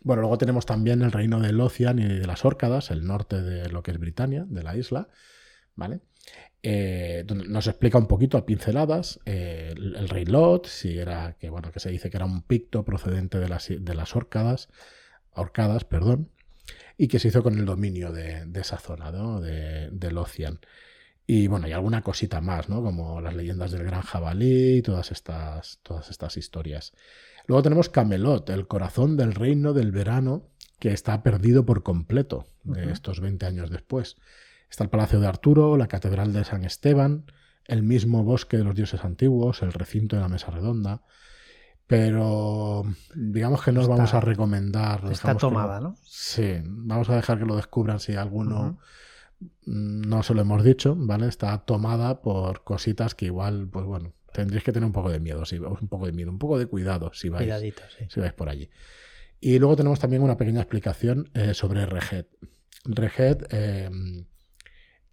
Bueno, 0.02 0.24
luego 0.24 0.40
tenemos 0.40 0.66
también 0.66 1.04
el 1.04 1.12
reino 1.12 1.40
de 1.40 1.54
Lothian 1.54 2.00
y 2.00 2.06
de 2.06 2.28
las 2.28 2.44
Órcadas, 2.44 2.90
el 2.90 3.06
norte 3.06 3.42
de 3.42 3.70
lo 3.70 3.84
que 3.84 3.92
es 3.92 4.00
Britania, 4.00 4.44
de 4.50 4.64
la 4.64 4.76
isla, 4.76 5.08
¿vale? 5.76 6.02
Eh, 6.66 7.26
donde 7.28 7.46
nos 7.50 7.68
explica 7.68 7.98
un 7.98 8.08
poquito 8.08 8.38
a 8.38 8.46
pinceladas 8.46 9.20
eh, 9.26 9.74
el, 9.76 10.08
rey 10.08 10.24
Lot, 10.24 10.68
si 10.68 10.98
era 10.98 11.36
que 11.38 11.50
bueno 11.50 11.74
que 11.74 11.82
se 11.82 11.90
dice 11.90 12.10
que 12.10 12.16
era 12.16 12.26
un 12.26 12.42
picto 12.42 12.86
procedente 12.86 13.38
de 13.38 13.50
las, 13.50 13.68
de 13.68 13.94
las 13.94 14.16
orcadas, 14.16 14.70
orcadas, 15.34 15.84
perdón, 15.84 16.30
y 16.98 17.10
que 17.10 17.20
se 17.20 17.28
hizo 17.28 17.44
con 17.44 17.60
el 17.60 17.66
dominio 17.66 18.14
de, 18.14 18.48
esa 18.56 18.78
zona, 18.78 19.12
¿no? 19.12 19.42
de, 19.42 19.90
de 19.92 20.12
Lothian. 20.12 20.62
Y 21.28 21.48
bueno, 21.48 21.68
y 21.68 21.74
alguna 21.74 22.02
cosita 22.02 22.40
más, 22.40 22.70
¿no? 22.70 22.82
Como 22.82 23.22
las 23.22 23.36
leyendas 23.36 23.72
del 23.72 23.84
gran 23.84 24.02
jabalí 24.02 24.78
y 24.78 24.82
todas 24.82 25.12
estas, 25.12 25.80
todas 25.84 26.10
estas 26.10 26.38
historias. 26.38 26.94
Luego 27.46 27.64
tenemos 27.64 27.90
Camelot, 27.90 28.50
el 28.50 28.68
corazón 28.68 29.18
del 29.18 29.34
reino 29.34 29.74
del 29.74 29.92
verano, 29.92 30.50
que 30.80 30.92
está 30.92 31.24
perdido 31.24 31.66
por 31.66 31.84
completo 31.84 32.46
de 32.64 32.92
estos 32.92 33.22
20 33.22 33.46
años 33.46 33.70
después. 33.70 34.18
Está 34.74 34.86
el 34.86 34.90
Palacio 34.90 35.20
de 35.20 35.28
Arturo, 35.28 35.78
la 35.78 35.86
Catedral 35.86 36.34
de 36.34 36.44
San 36.44 36.64
Esteban, 36.64 37.26
el 37.66 37.84
mismo 37.84 38.24
Bosque 38.24 38.58
de 38.58 38.64
los 38.64 38.74
Dioses 38.74 39.06
Antiguos, 39.06 39.62
el 39.62 39.72
recinto 39.72 40.16
de 40.16 40.24
la 40.24 40.30
Mesa 40.30 40.50
Redonda. 40.50 41.04
Pero 41.86 42.82
digamos 43.14 43.62
que 43.62 43.72
no 43.72 43.82
os 43.82 43.88
vamos 43.88 44.16
a 44.16 44.20
recomendar. 44.20 45.04
Está 45.12 45.38
tomada, 45.38 45.80
¿no? 45.80 45.96
Sí, 46.02 46.56
vamos 46.66 47.08
a 47.12 47.16
dejar 47.18 47.38
que 47.38 47.46
lo 47.46 47.56
descubran 47.56 48.00
si 48.00 48.16
alguno 48.16 48.80
no 49.68 50.24
se 50.24 50.34
lo 50.34 50.42
hemos 50.42 50.64
dicho, 50.64 50.96
¿vale? 50.98 51.28
Está 51.28 51.56
tomada 51.60 52.24
por 52.24 52.64
cositas 52.64 53.14
que 53.14 53.26
igual, 53.26 53.70
pues 53.72 53.86
bueno, 53.86 54.14
tendréis 54.34 54.64
que 54.64 54.72
tener 54.72 54.88
un 54.88 54.94
poco 54.94 55.12
de 55.12 55.20
miedo, 55.20 55.46
si, 55.46 55.60
un 55.60 55.88
poco 55.88 56.08
de 56.08 56.14
miedo, 56.14 56.32
un 56.32 56.40
poco 56.40 56.58
de 56.58 56.66
cuidado 56.66 57.12
si 57.14 57.30
vais, 57.30 57.76
si 58.10 58.20
vais 58.20 58.34
por 58.34 58.50
allí. 58.50 58.72
Y 59.40 59.60
luego 59.60 59.76
tenemos 59.76 60.00
también 60.00 60.24
una 60.24 60.36
pequeña 60.36 60.62
explicación 60.62 61.30
eh, 61.36 61.54
sobre 61.54 61.86
Reget. 61.86 62.28
Reget 62.86 63.46
eh, 63.52 63.92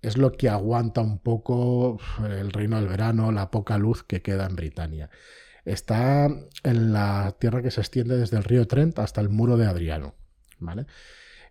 es 0.02 0.16
lo 0.16 0.32
que 0.32 0.48
aguanta 0.48 1.00
un 1.00 1.18
poco 1.18 1.98
el 2.24 2.50
reino 2.52 2.76
del 2.76 2.88
verano, 2.88 3.32
la 3.32 3.50
poca 3.50 3.78
luz 3.78 4.02
que 4.02 4.22
queda 4.22 4.46
en 4.46 4.56
Britania. 4.56 5.10
Está 5.64 6.26
en 6.62 6.92
la 6.92 7.36
tierra 7.38 7.62
que 7.62 7.70
se 7.70 7.80
extiende 7.80 8.16
desde 8.16 8.38
el 8.38 8.44
río 8.44 8.66
Trent 8.66 8.98
hasta 8.98 9.20
el 9.20 9.28
muro 9.28 9.56
de 9.56 9.66
Adriano. 9.66 10.14
¿vale? 10.58 10.86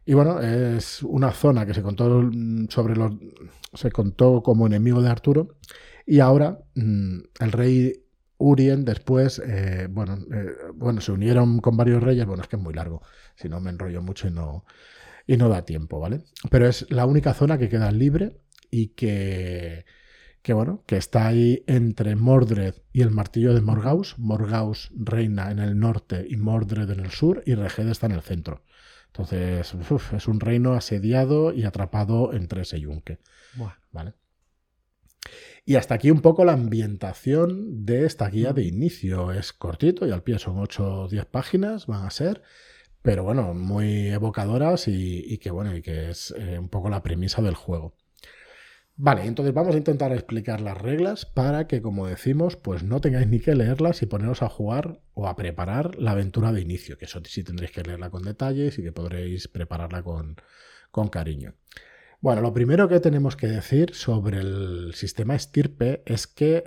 Y 0.06 0.13
bueno, 0.13 0.39
es 0.39 1.03
una 1.03 1.32
zona 1.32 1.65
que 1.65 1.74
se 1.74 1.84
contó 1.84 2.29
sobre 2.70 2.96
los. 2.96 3.13
se 3.74 3.91
contó 3.91 4.41
como 4.41 4.68
enemigo 4.68 5.01
de 5.01 5.10
Arturo. 5.10 5.58
Y 6.06 6.20
ahora 6.20 6.60
mm, 6.75 7.20
el 7.39 7.51
rey 7.51 7.94
Urien 8.38 8.86
después, 8.86 9.39
eh, 9.46 9.88
bueno, 9.89 10.18
eh, 10.34 10.56
bueno, 10.74 11.01
se 11.01 11.12
unieron 11.12 11.60
con 11.60 11.77
varios 11.77 12.01
reyes. 12.01 12.25
Bueno, 12.25 12.41
es 12.41 12.50
que 12.50 12.56
es 12.56 12.62
muy 12.62 12.74
largo. 12.74 13.01
Si 13.36 13.50
no 13.50 13.60
me 13.60 13.70
enrollo 13.70 14.01
mucho 14.01 14.27
y 14.27 14.32
no, 14.32 14.65
y 15.30 15.38
no 15.38 15.48
da 15.48 15.64
tiempo, 15.64 16.00
¿vale? 16.00 16.24
Pero 16.50 16.68
es 16.68 16.90
la 16.90 17.06
única 17.06 17.36
zona 17.36 17.60
que 17.60 17.70
queda 17.70 17.92
libre 17.92 18.42
y 18.72 18.88
que 18.88 19.86
que 20.42 20.54
bueno, 20.54 20.84
que 20.88 20.98
está 20.98 21.28
ahí 21.28 21.64
entre 21.68 22.16
Mordred 22.16 22.74
y 22.94 23.02
el 23.02 23.12
martillo 23.12 23.54
de 23.54 23.62
Morgaus. 23.62 24.18
Morgaus 24.18 24.90
reina 24.96 25.52
en 25.52 25.60
el 25.60 25.78
norte 25.78 26.26
y 26.28 26.38
Mordred 26.38 26.90
en 26.90 27.02
el 27.02 27.12
sur 27.12 27.44
y 27.46 27.54
Reged 27.54 27.88
está 27.90 28.08
en 28.08 28.14
el 28.14 28.22
centro. 28.22 28.64
Entonces, 29.08 29.76
es 30.14 30.28
un 30.28 30.40
reino 30.40 30.74
asediado 30.74 31.54
y 31.54 31.64
atrapado 31.64 32.34
entre 32.34 32.62
ese 32.62 32.80
yunque. 32.80 33.20
¿Vale? 33.92 34.14
Y 35.64 35.76
hasta 35.76 35.94
aquí 35.94 36.10
un 36.10 36.22
poco 36.22 36.46
la 36.46 36.54
ambientación 36.54 37.86
de 37.86 38.06
esta 38.06 38.28
guía 38.30 38.54
de 38.54 38.64
inicio. 38.64 39.32
Es 39.32 39.54
cortito 39.54 40.08
y 40.08 40.12
al 40.12 40.24
pie 40.24 40.40
son 40.40 40.58
8 40.58 41.02
o 41.02 41.08
10 41.08 41.26
páginas, 41.26 41.86
van 41.86 42.06
a 42.06 42.10
ser, 42.10 42.42
pero 43.01 43.24
bueno, 43.24 43.53
muy 43.53 44.10
evocadoras 44.10 44.88
y, 44.88 45.38
que 45.38 45.51
bueno, 45.51 45.75
y 45.75 45.82
que 45.82 46.10
es 46.10 46.34
eh, 46.38 46.60
un 46.60 46.70
poco 46.70 46.89
la 46.89 47.01
premisa 47.01 47.41
del 47.41 47.56
juego. 47.56 47.96
Vale, 49.01 49.24
entonces 49.24 49.53
vamos 49.53 49.75
a 49.75 49.77
intentar 49.77 50.12
explicar 50.12 50.60
las 50.60 50.77
reglas 50.77 51.25
para 51.25 51.68
que, 51.68 51.82
como 51.82 52.06
decimos, 52.08 52.58
pues 52.58 52.84
no 52.84 53.00
tengáis 53.00 53.27
ni 53.27 53.39
que 53.39 53.56
leerlas 53.56 54.01
y 54.01 54.08
poneros 54.08 54.41
a 54.41 54.50
jugar 54.50 55.00
o 55.13 55.29
a 55.29 55.38
preparar 55.38 55.96
la 55.96 56.12
aventura 56.12 56.51
de 56.51 56.60
inicio, 56.60 56.98
que 56.98 57.06
eso 57.06 57.22
sí 57.24 57.41
tendréis 57.46 57.72
que 57.72 57.82
leerla 57.82 58.10
con 58.10 58.24
detalles 58.24 58.77
y 58.77 58.84
que 58.84 58.91
podréis 58.91 59.48
prepararla 59.48 60.03
con, 60.03 60.36
cariño. 61.10 61.53
Bueno, 62.20 62.41
lo 62.41 62.53
primero 62.53 62.89
que 62.89 63.00
tenemos 63.00 63.38
que 63.38 63.48
decir 63.48 63.96
sobre 63.96 64.39
el 64.39 64.94
sistema 64.94 65.34
estirpe 65.34 66.03
es 66.06 66.27
que 66.27 66.65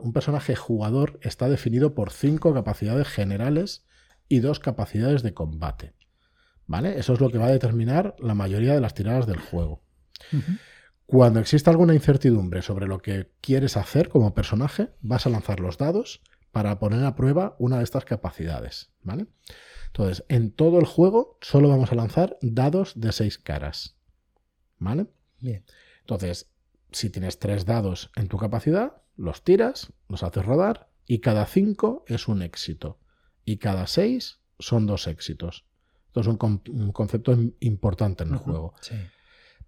un 0.00 0.12
personaje 0.12 0.56
jugador 0.56 1.20
está 1.22 1.48
definido 1.48 1.94
por 1.94 2.10
cinco 2.10 2.52
capacidades 2.52 3.06
generales 3.06 3.86
y 4.28 4.40
dos 4.40 4.60
capacidades 4.60 5.22
de 5.22 5.34
combate. 5.34 5.94
¿Vale? 6.66 6.98
Eso 6.98 7.14
es 7.14 7.20
lo 7.20 7.30
que 7.30 7.38
va 7.38 7.46
a 7.46 7.52
determinar 7.52 8.14
la 8.18 8.34
mayoría 8.34 8.74
de 8.74 8.80
las 8.80 8.94
tiradas 8.94 9.26
del 9.26 9.38
juego. 9.38 9.82
Cuando 11.06 11.40
existe 11.40 11.70
alguna 11.70 11.94
incertidumbre 11.94 12.60
sobre 12.60 12.86
lo 12.86 12.98
que 12.98 13.32
quieres 13.40 13.78
hacer 13.78 14.10
como 14.10 14.34
personaje, 14.34 14.90
vas 15.00 15.26
a 15.26 15.30
lanzar 15.30 15.60
los 15.60 15.78
dados 15.78 16.20
para 16.52 16.78
poner 16.78 17.04
a 17.04 17.14
prueba 17.14 17.56
una 17.58 17.78
de 17.78 17.84
estas 17.84 18.04
capacidades, 18.04 18.90
¿vale? 19.02 19.26
Entonces, 19.86 20.24
en 20.28 20.50
todo 20.50 20.78
el 20.78 20.84
juego 20.84 21.38
solo 21.40 21.70
vamos 21.70 21.92
a 21.92 21.94
lanzar 21.94 22.36
dados 22.42 22.92
de 23.00 23.12
seis 23.12 23.38
caras, 23.38 23.96
¿vale? 24.78 25.06
Bien. 25.40 25.64
Entonces, 26.00 26.50
si 26.92 27.08
tienes 27.08 27.38
tres 27.38 27.64
dados 27.64 28.10
en 28.14 28.28
tu 28.28 28.36
capacidad, 28.36 29.02
los 29.16 29.42
tiras, 29.44 29.92
los 30.08 30.22
haces 30.22 30.44
rodar 30.44 30.90
y 31.06 31.20
cada 31.20 31.46
cinco 31.46 32.04
es 32.06 32.28
un 32.28 32.42
éxito 32.42 32.98
y 33.48 33.56
cada 33.56 33.86
seis 33.86 34.40
son 34.58 34.84
dos 34.84 35.06
éxitos. 35.06 35.64
Esto 36.08 36.20
es 36.20 36.26
un, 36.26 36.36
concepto 36.92 37.34
importante 37.60 38.24
en 38.24 38.32
el 38.32 38.36
juego. 38.36 38.74
Sí. 38.82 38.94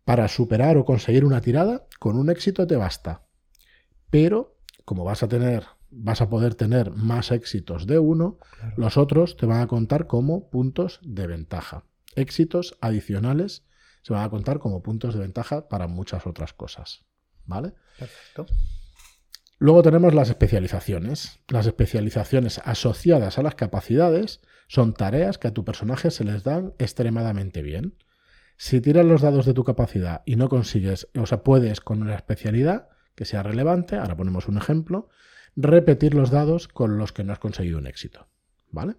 Para 0.04 0.28
superar 0.28 0.76
o 0.76 0.84
conseguir 0.84 1.24
una 1.24 1.40
tirada, 1.40 1.86
con 1.98 2.18
un 2.18 2.28
éxito 2.28 2.66
te 2.66 2.76
basta. 2.76 3.22
Pero, 4.10 4.58
como 4.84 5.04
vas 5.04 5.22
a 5.22 5.28
tener, 5.28 5.64
vas 5.90 6.20
a 6.20 6.28
poder 6.28 6.56
tener 6.56 6.90
más 6.90 7.30
éxitos 7.30 7.86
de 7.86 7.98
uno, 7.98 8.38
los 8.76 8.98
otros 8.98 9.38
te 9.38 9.46
van 9.46 9.62
a 9.62 9.66
contar 9.66 10.06
como 10.06 10.50
puntos 10.50 11.00
de 11.02 11.26
ventaja. 11.26 11.84
Éxitos 12.16 12.76
adicionales 12.82 13.64
se 14.02 14.12
van 14.12 14.24
a 14.24 14.30
contar 14.30 14.58
como 14.58 14.82
puntos 14.82 15.14
de 15.14 15.20
ventaja 15.20 15.70
para 15.70 15.86
muchas 15.86 16.26
otras 16.26 16.52
cosas. 16.52 17.06
¿Vale? 17.46 17.72
Perfecto. 17.98 18.44
Luego 19.60 19.82
tenemos 19.82 20.14
las 20.14 20.30
especializaciones. 20.30 21.38
Las 21.48 21.66
especializaciones 21.66 22.62
asociadas 22.64 23.38
a 23.38 23.42
las 23.42 23.54
capacidades 23.56 24.40
son 24.68 24.94
tareas 24.94 25.36
que 25.36 25.48
a 25.48 25.52
tu 25.52 25.66
personaje 25.66 26.10
se 26.10 26.24
les 26.24 26.44
dan 26.44 26.72
extremadamente 26.78 27.60
bien. 27.60 27.94
Si 28.56 28.80
tiras 28.80 29.04
los 29.04 29.20
dados 29.20 29.44
de 29.44 29.52
tu 29.52 29.62
capacidad 29.62 30.22
y 30.24 30.36
no 30.36 30.48
consigues, 30.48 31.08
o 31.14 31.26
sea, 31.26 31.44
puedes 31.44 31.82
con 31.82 32.00
una 32.00 32.14
especialidad 32.14 32.88
que 33.14 33.26
sea 33.26 33.42
relevante, 33.42 33.96
ahora 33.96 34.16
ponemos 34.16 34.48
un 34.48 34.56
ejemplo, 34.56 35.10
repetir 35.56 36.14
los 36.14 36.30
dados 36.30 36.66
con 36.66 36.96
los 36.96 37.12
que 37.12 37.22
no 37.22 37.34
has 37.34 37.38
conseguido 37.38 37.76
un 37.76 37.86
éxito. 37.86 38.28
¿Vale? 38.70 38.96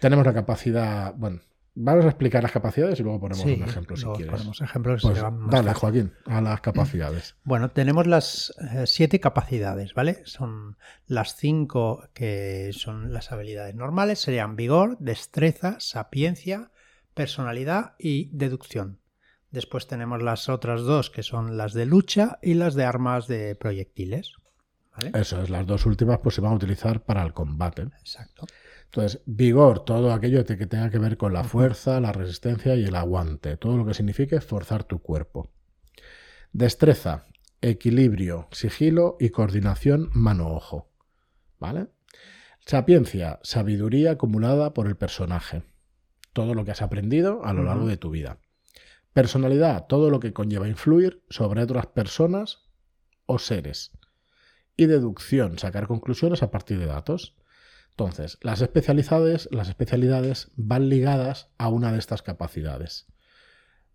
Tenemos 0.00 0.24
la 0.24 0.32
capacidad, 0.32 1.12
bueno, 1.16 1.40
vamos 1.74 2.04
a 2.04 2.08
explicar 2.08 2.42
las 2.42 2.52
capacidades 2.52 2.98
y 3.00 3.02
luego 3.02 3.20
ponemos 3.20 3.44
un 3.44 3.62
ejemplo 3.62 3.96
si 3.96 4.06
quieres. 4.06 4.32
Ponemos 4.32 4.60
ejemplos 4.60 5.02
pues 5.02 5.22
dale, 5.50 5.74
Joaquín, 5.74 6.12
a 6.26 6.40
las 6.40 6.60
capacidades. 6.60 7.36
Bueno, 7.44 7.70
tenemos 7.70 8.06
las 8.06 8.54
eh, 8.72 8.86
siete 8.86 9.18
capacidades, 9.18 9.94
¿vale? 9.94 10.22
Son 10.24 10.76
las 11.06 11.36
cinco 11.36 12.08
que 12.14 12.70
son 12.72 13.12
las 13.12 13.32
habilidades 13.32 13.74
normales, 13.74 14.20
serían 14.20 14.56
vigor, 14.56 14.96
destreza, 14.98 15.76
sapiencia, 15.80 16.70
personalidad 17.14 17.94
y 17.98 18.30
deducción. 18.32 19.00
Después 19.50 19.88
tenemos 19.88 20.22
las 20.22 20.48
otras 20.48 20.82
dos 20.82 21.10
que 21.10 21.22
son 21.22 21.56
las 21.56 21.72
de 21.72 21.86
lucha 21.86 22.38
y 22.40 22.54
las 22.54 22.74
de 22.74 22.84
armas 22.84 23.26
de 23.26 23.56
proyectiles. 23.56 24.34
Eso 25.14 25.42
es, 25.42 25.50
las 25.50 25.66
dos 25.66 25.86
últimas 25.86 26.18
pues 26.18 26.34
se 26.34 26.40
van 26.40 26.52
a 26.52 26.56
utilizar 26.56 27.02
para 27.02 27.22
el 27.22 27.32
combate. 27.32 27.82
Exacto. 28.00 28.46
Entonces, 28.90 29.22
vigor, 29.26 29.84
todo 29.84 30.12
aquello 30.12 30.44
que 30.44 30.66
tenga 30.66 30.90
que 30.90 30.98
ver 30.98 31.16
con 31.16 31.32
la 31.32 31.44
fuerza, 31.44 32.00
la 32.00 32.12
resistencia 32.12 32.74
y 32.74 32.84
el 32.84 32.96
aguante, 32.96 33.56
todo 33.56 33.76
lo 33.76 33.86
que 33.86 33.94
signifique 33.94 34.40
forzar 34.40 34.84
tu 34.84 35.00
cuerpo. 35.00 35.50
Destreza, 36.52 37.26
equilibrio, 37.60 38.48
sigilo 38.50 39.16
y 39.20 39.30
coordinación 39.30 40.10
mano-ojo. 40.12 40.90
¿Vale? 41.58 41.88
Sapiencia, 42.66 43.38
sabiduría 43.42 44.12
acumulada 44.12 44.74
por 44.74 44.86
el 44.86 44.96
personaje 44.96 45.62
todo 46.32 46.54
lo 46.54 46.64
que 46.64 46.70
has 46.70 46.82
aprendido 46.82 47.44
a 47.44 47.52
lo 47.52 47.64
largo 47.64 47.86
de 47.86 47.96
tu 47.96 48.10
vida. 48.10 48.38
Personalidad, 49.12 49.86
todo 49.86 50.10
lo 50.10 50.20
que 50.20 50.32
conlleva 50.32 50.68
influir 50.68 51.22
sobre 51.28 51.62
otras 51.62 51.86
personas 51.86 52.62
o 53.26 53.38
seres. 53.38 53.92
Y 54.76 54.86
deducción, 54.86 55.58
sacar 55.58 55.86
conclusiones 55.86 56.42
a 56.42 56.50
partir 56.50 56.78
de 56.78 56.86
datos. 56.86 57.36
Entonces, 58.00 58.38
las 58.40 58.62
especialidades, 58.62 59.48
las 59.52 59.68
especialidades 59.68 60.50
van 60.56 60.88
ligadas 60.88 61.50
a 61.58 61.68
una 61.68 61.92
de 61.92 61.98
estas 61.98 62.22
capacidades. 62.22 63.06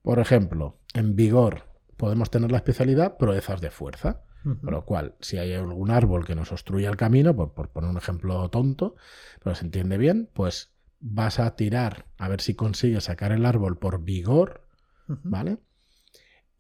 Por 0.04 0.20
ejemplo, 0.20 0.78
en 0.94 1.16
vigor 1.16 1.64
podemos 1.98 2.30
tener 2.30 2.52
la 2.52 2.58
especialidad 2.58 3.18
proezas 3.18 3.62
de 3.62 3.72
fuerza. 3.72 4.22
Por 4.62 4.74
lo 4.74 4.86
cual, 4.86 5.16
si 5.22 5.40
hay 5.40 5.54
algún 5.54 5.90
árbol 5.90 6.24
que 6.24 6.36
nos 6.36 6.52
obstruye 6.52 6.86
el 6.86 6.98
camino, 6.98 7.36
por, 7.36 7.56
por, 7.56 7.70
poner 7.70 7.90
un 7.90 7.98
ejemplo 7.98 8.48
tonto, 8.52 8.96
pero 9.44 9.56
se 9.56 9.66
entiende 9.66 9.98
bien, 9.98 10.30
pues 10.34 10.76
vas 11.00 11.40
a 11.40 11.56
tirar 11.56 12.06
a 12.20 12.30
ver 12.30 12.42
si 12.42 12.54
consigues 12.54 13.06
sacar 13.06 13.32
el 13.32 13.44
árbol 13.44 13.80
por 13.80 14.04
vigor, 14.04 14.62
¿vale? 15.08 15.58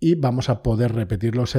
Y 0.05 0.13
vamos 0.13 0.49
a 0.49 0.61
poder 0.61 0.93
repetir 0.93 1.35
los, 1.35 1.57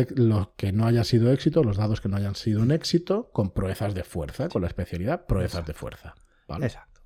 que 0.57 0.71
no 0.71 0.87
haya 0.87 1.03
sido 1.03 1.33
éxito, 1.33 1.65
los 1.65 1.79
dados 1.79 2.01
que 2.01 2.09
no 2.09 2.17
hayan 2.17 2.37
sido 2.37 2.63
un 2.63 2.71
éxito, 2.71 3.29
con 3.33 3.51
proezas 3.51 3.93
de 3.93 4.05
fuerza, 4.05 4.49
con 4.49 4.63
la 4.63 4.69
especialidad 4.69 5.27
proezas 5.27 5.67
de 5.67 5.75
fuerza. 5.75 6.15
¿vale? 6.47 6.67
Exacto. 6.67 7.01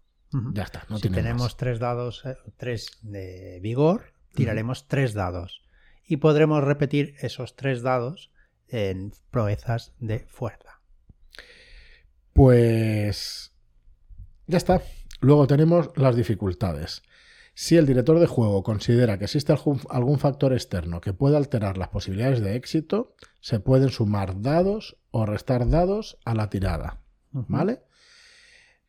Ya 0.52 0.64
está. 0.64 0.85
No 0.90 0.99
si 0.99 1.09
tenemos 1.09 1.56
tres 1.56 1.78
dados, 1.78 2.26
eh, 2.26 2.37
tres 2.59 2.90
de 3.00 3.59
vigor, 3.62 4.12
tiraremos 4.35 4.87
tres 4.87 5.14
dados. 5.14 5.62
Y 6.06 6.18
podremos 6.18 6.62
repetir 6.62 7.14
esos 7.23 7.56
tres 7.56 7.80
dados 7.80 8.30
en 8.68 9.14
proezas 9.30 9.94
de 9.99 10.18
fuerza. 10.28 10.82
Pues 12.35 13.54
ya 14.47 14.59
está. 14.59 14.82
Luego 15.20 15.47
tenemos 15.47 15.88
las 15.97 16.16
dificultades. 16.16 17.00
Si 17.62 17.76
el 17.76 17.85
director 17.85 18.19
de 18.19 18.26
juego 18.26 18.62
considera 18.62 19.19
que 19.19 19.26
existe 19.26 19.52
algún 19.90 20.19
factor 20.19 20.55
externo 20.55 21.02
que 21.02 21.12
pueda 21.12 21.37
alterar 21.37 21.76
las 21.76 21.88
posibilidades 21.90 22.40
de 22.40 22.57
éxito, 22.57 23.14
se 23.43 23.61
pueden 23.61 23.90
sumar 23.90 24.40
dados 24.40 24.97
o 25.11 25.26
restar 25.26 25.69
dados 25.69 26.17
a 26.25 26.35
la 26.35 26.49
tirada. 26.49 27.02
¿Vale? 27.33 27.83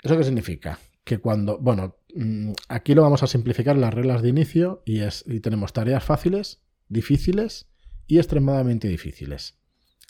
¿Eso 0.02 0.18
qué 0.18 0.24
significa? 0.24 0.80
Que 1.04 1.18
cuando, 1.18 1.58
bueno, 1.58 1.98
mm, 2.16 2.54
aquí 2.70 2.96
lo 2.96 3.02
vamos 3.02 3.24
a 3.24 3.28
simplificar 3.28 3.76
en 3.76 3.82
las 3.82 3.94
reglas 3.94 4.22
de 4.22 4.30
inicio 4.30 4.84
y, 4.86 5.02
es, 5.02 5.26
y 5.28 5.42
tenemos 5.42 5.74
tareas 5.74 6.06
fáciles, 6.06 6.62
difíciles 6.88 7.68
y 8.08 8.20
extremadamente 8.20 8.88
difíciles. 8.88 9.60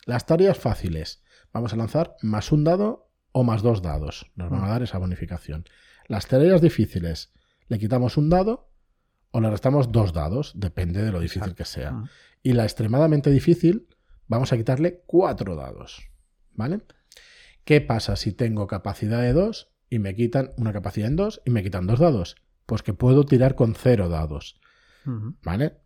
Las 0.05 0.27
tareas 0.27 0.59
fáciles, 0.59 1.23
vamos 1.51 1.73
a 1.73 1.77
lanzar 1.77 2.15
más 2.21 2.51
un 2.51 2.63
dado 2.63 3.09
o 3.31 3.43
más 3.43 3.63
dos 3.63 3.81
dados. 3.81 4.29
Nos 4.35 4.51
van 4.51 4.63
a 4.65 4.69
dar 4.69 4.83
esa 4.83 4.99
bonificación. 4.99 5.65
Las 6.07 6.27
tareas 6.27 6.61
difíciles 6.61 7.31
le 7.71 7.79
quitamos 7.79 8.17
un 8.17 8.29
dado 8.29 8.69
o 9.31 9.39
le 9.39 9.49
restamos 9.49 9.93
dos 9.93 10.11
dados, 10.11 10.51
depende 10.55 11.01
de 11.03 11.11
lo 11.13 11.21
difícil 11.21 11.55
que 11.55 11.63
sea. 11.63 12.03
Y 12.43 12.51
la 12.51 12.63
extremadamente 12.63 13.29
difícil, 13.29 13.87
vamos 14.27 14.51
a 14.51 14.57
quitarle 14.57 15.03
cuatro 15.05 15.55
dados. 15.55 16.01
¿Vale? 16.51 16.81
¿Qué 17.63 17.79
pasa 17.79 18.17
si 18.17 18.33
tengo 18.33 18.67
capacidad 18.67 19.21
de 19.21 19.31
dos 19.31 19.71
y 19.89 19.99
me 19.99 20.15
quitan 20.15 20.49
una 20.57 20.73
capacidad 20.73 21.07
en 21.07 21.15
dos 21.15 21.41
y 21.45 21.51
me 21.51 21.63
quitan 21.63 21.87
dos 21.87 21.99
dados? 21.99 22.35
Pues 22.65 22.83
que 22.83 22.93
puedo 22.93 23.23
tirar 23.23 23.55
con 23.55 23.73
cero 23.73 24.09
dados. 24.09 24.59
¿Vale? 25.41 25.77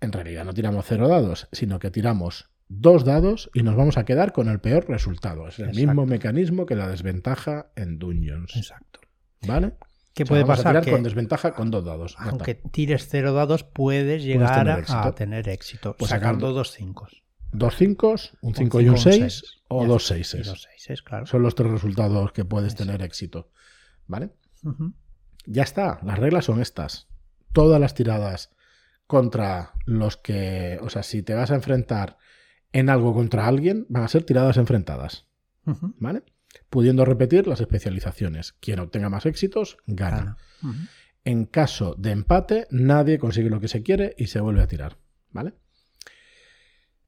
En 0.00 0.12
realidad 0.12 0.44
no 0.44 0.54
tiramos 0.54 0.86
cero 0.86 1.08
dados, 1.08 1.48
sino 1.50 1.80
que 1.80 1.90
tiramos 1.90 2.50
dos 2.68 3.04
dados 3.04 3.50
y 3.52 3.64
nos 3.64 3.74
vamos 3.74 3.98
a 3.98 4.04
quedar 4.04 4.32
con 4.32 4.48
el 4.48 4.60
peor 4.60 4.88
resultado. 4.88 5.48
Es 5.48 5.58
el 5.58 5.74
mismo 5.74 6.06
mecanismo 6.06 6.66
que 6.66 6.76
la 6.76 6.86
desventaja 6.86 7.72
en 7.74 7.98
Dungeons. 7.98 8.54
Exacto. 8.54 9.00
¿Vale? 9.44 9.72
¿Qué 10.16 10.24
puede 10.24 10.46
pasar? 10.46 10.82
con 10.88 11.02
desventaja 11.02 11.52
con 11.52 11.70
dos 11.70 11.84
dados. 11.84 12.16
Aunque 12.18 12.54
tires 12.54 13.06
cero 13.06 13.34
dados, 13.34 13.64
puedes 13.64 14.24
llegar 14.24 14.66
a 14.88 15.12
tener 15.12 15.46
éxito. 15.50 15.94
Pues 15.98 16.10
sacando 16.10 16.54
dos 16.54 16.72
cinco. 16.72 17.06
Dos 17.52 17.76
cinco, 17.76 18.14
un 18.40 18.54
cinco 18.54 18.80
y 18.80 18.88
un 18.88 18.96
seis, 18.96 19.60
o 19.68 19.84
dos 19.84 20.06
seises. 20.06 20.46
Dos 20.46 20.62
seises, 20.62 21.02
claro. 21.02 21.26
Son 21.26 21.42
los 21.42 21.54
tres 21.54 21.70
resultados 21.70 22.32
que 22.32 22.46
puedes 22.46 22.74
tener 22.74 23.02
éxito. 23.02 23.50
¿Vale? 24.06 24.30
Ya 25.44 25.64
está. 25.64 26.00
Las 26.02 26.18
reglas 26.18 26.46
son 26.46 26.62
estas. 26.62 27.08
Todas 27.52 27.78
las 27.78 27.92
tiradas 27.92 28.54
contra 29.06 29.74
los 29.84 30.16
que. 30.16 30.78
O 30.80 30.88
sea, 30.88 31.02
si 31.02 31.22
te 31.22 31.34
vas 31.34 31.50
a 31.50 31.56
enfrentar 31.56 32.16
en 32.72 32.88
algo 32.88 33.12
contra 33.12 33.46
alguien, 33.46 33.84
van 33.90 34.04
a 34.04 34.08
ser 34.08 34.24
tiradas 34.24 34.56
enfrentadas. 34.56 35.26
¿Vale? 35.98 36.22
Pudiendo 36.70 37.04
repetir 37.04 37.46
las 37.46 37.60
especializaciones. 37.60 38.52
Quien 38.60 38.80
obtenga 38.80 39.08
más 39.08 39.26
éxitos, 39.26 39.78
gana. 39.86 40.36
En 41.24 41.44
caso 41.44 41.94
de 41.98 42.12
empate, 42.12 42.66
nadie 42.70 43.18
consigue 43.18 43.50
lo 43.50 43.60
que 43.60 43.68
se 43.68 43.82
quiere 43.82 44.14
y 44.16 44.28
se 44.28 44.40
vuelve 44.40 44.62
a 44.62 44.68
tirar. 44.68 44.98
¿Vale? 45.30 45.54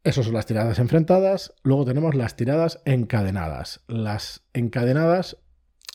Esas 0.04 0.25
son 0.25 0.35
las 0.35 0.47
tiradas 0.47 0.78
enfrentadas. 0.78 1.54
Luego 1.62 1.85
tenemos 1.85 2.14
las 2.14 2.37
tiradas 2.37 2.80
encadenadas. 2.85 3.85
Las 3.88 4.42
encadenadas 4.52 5.38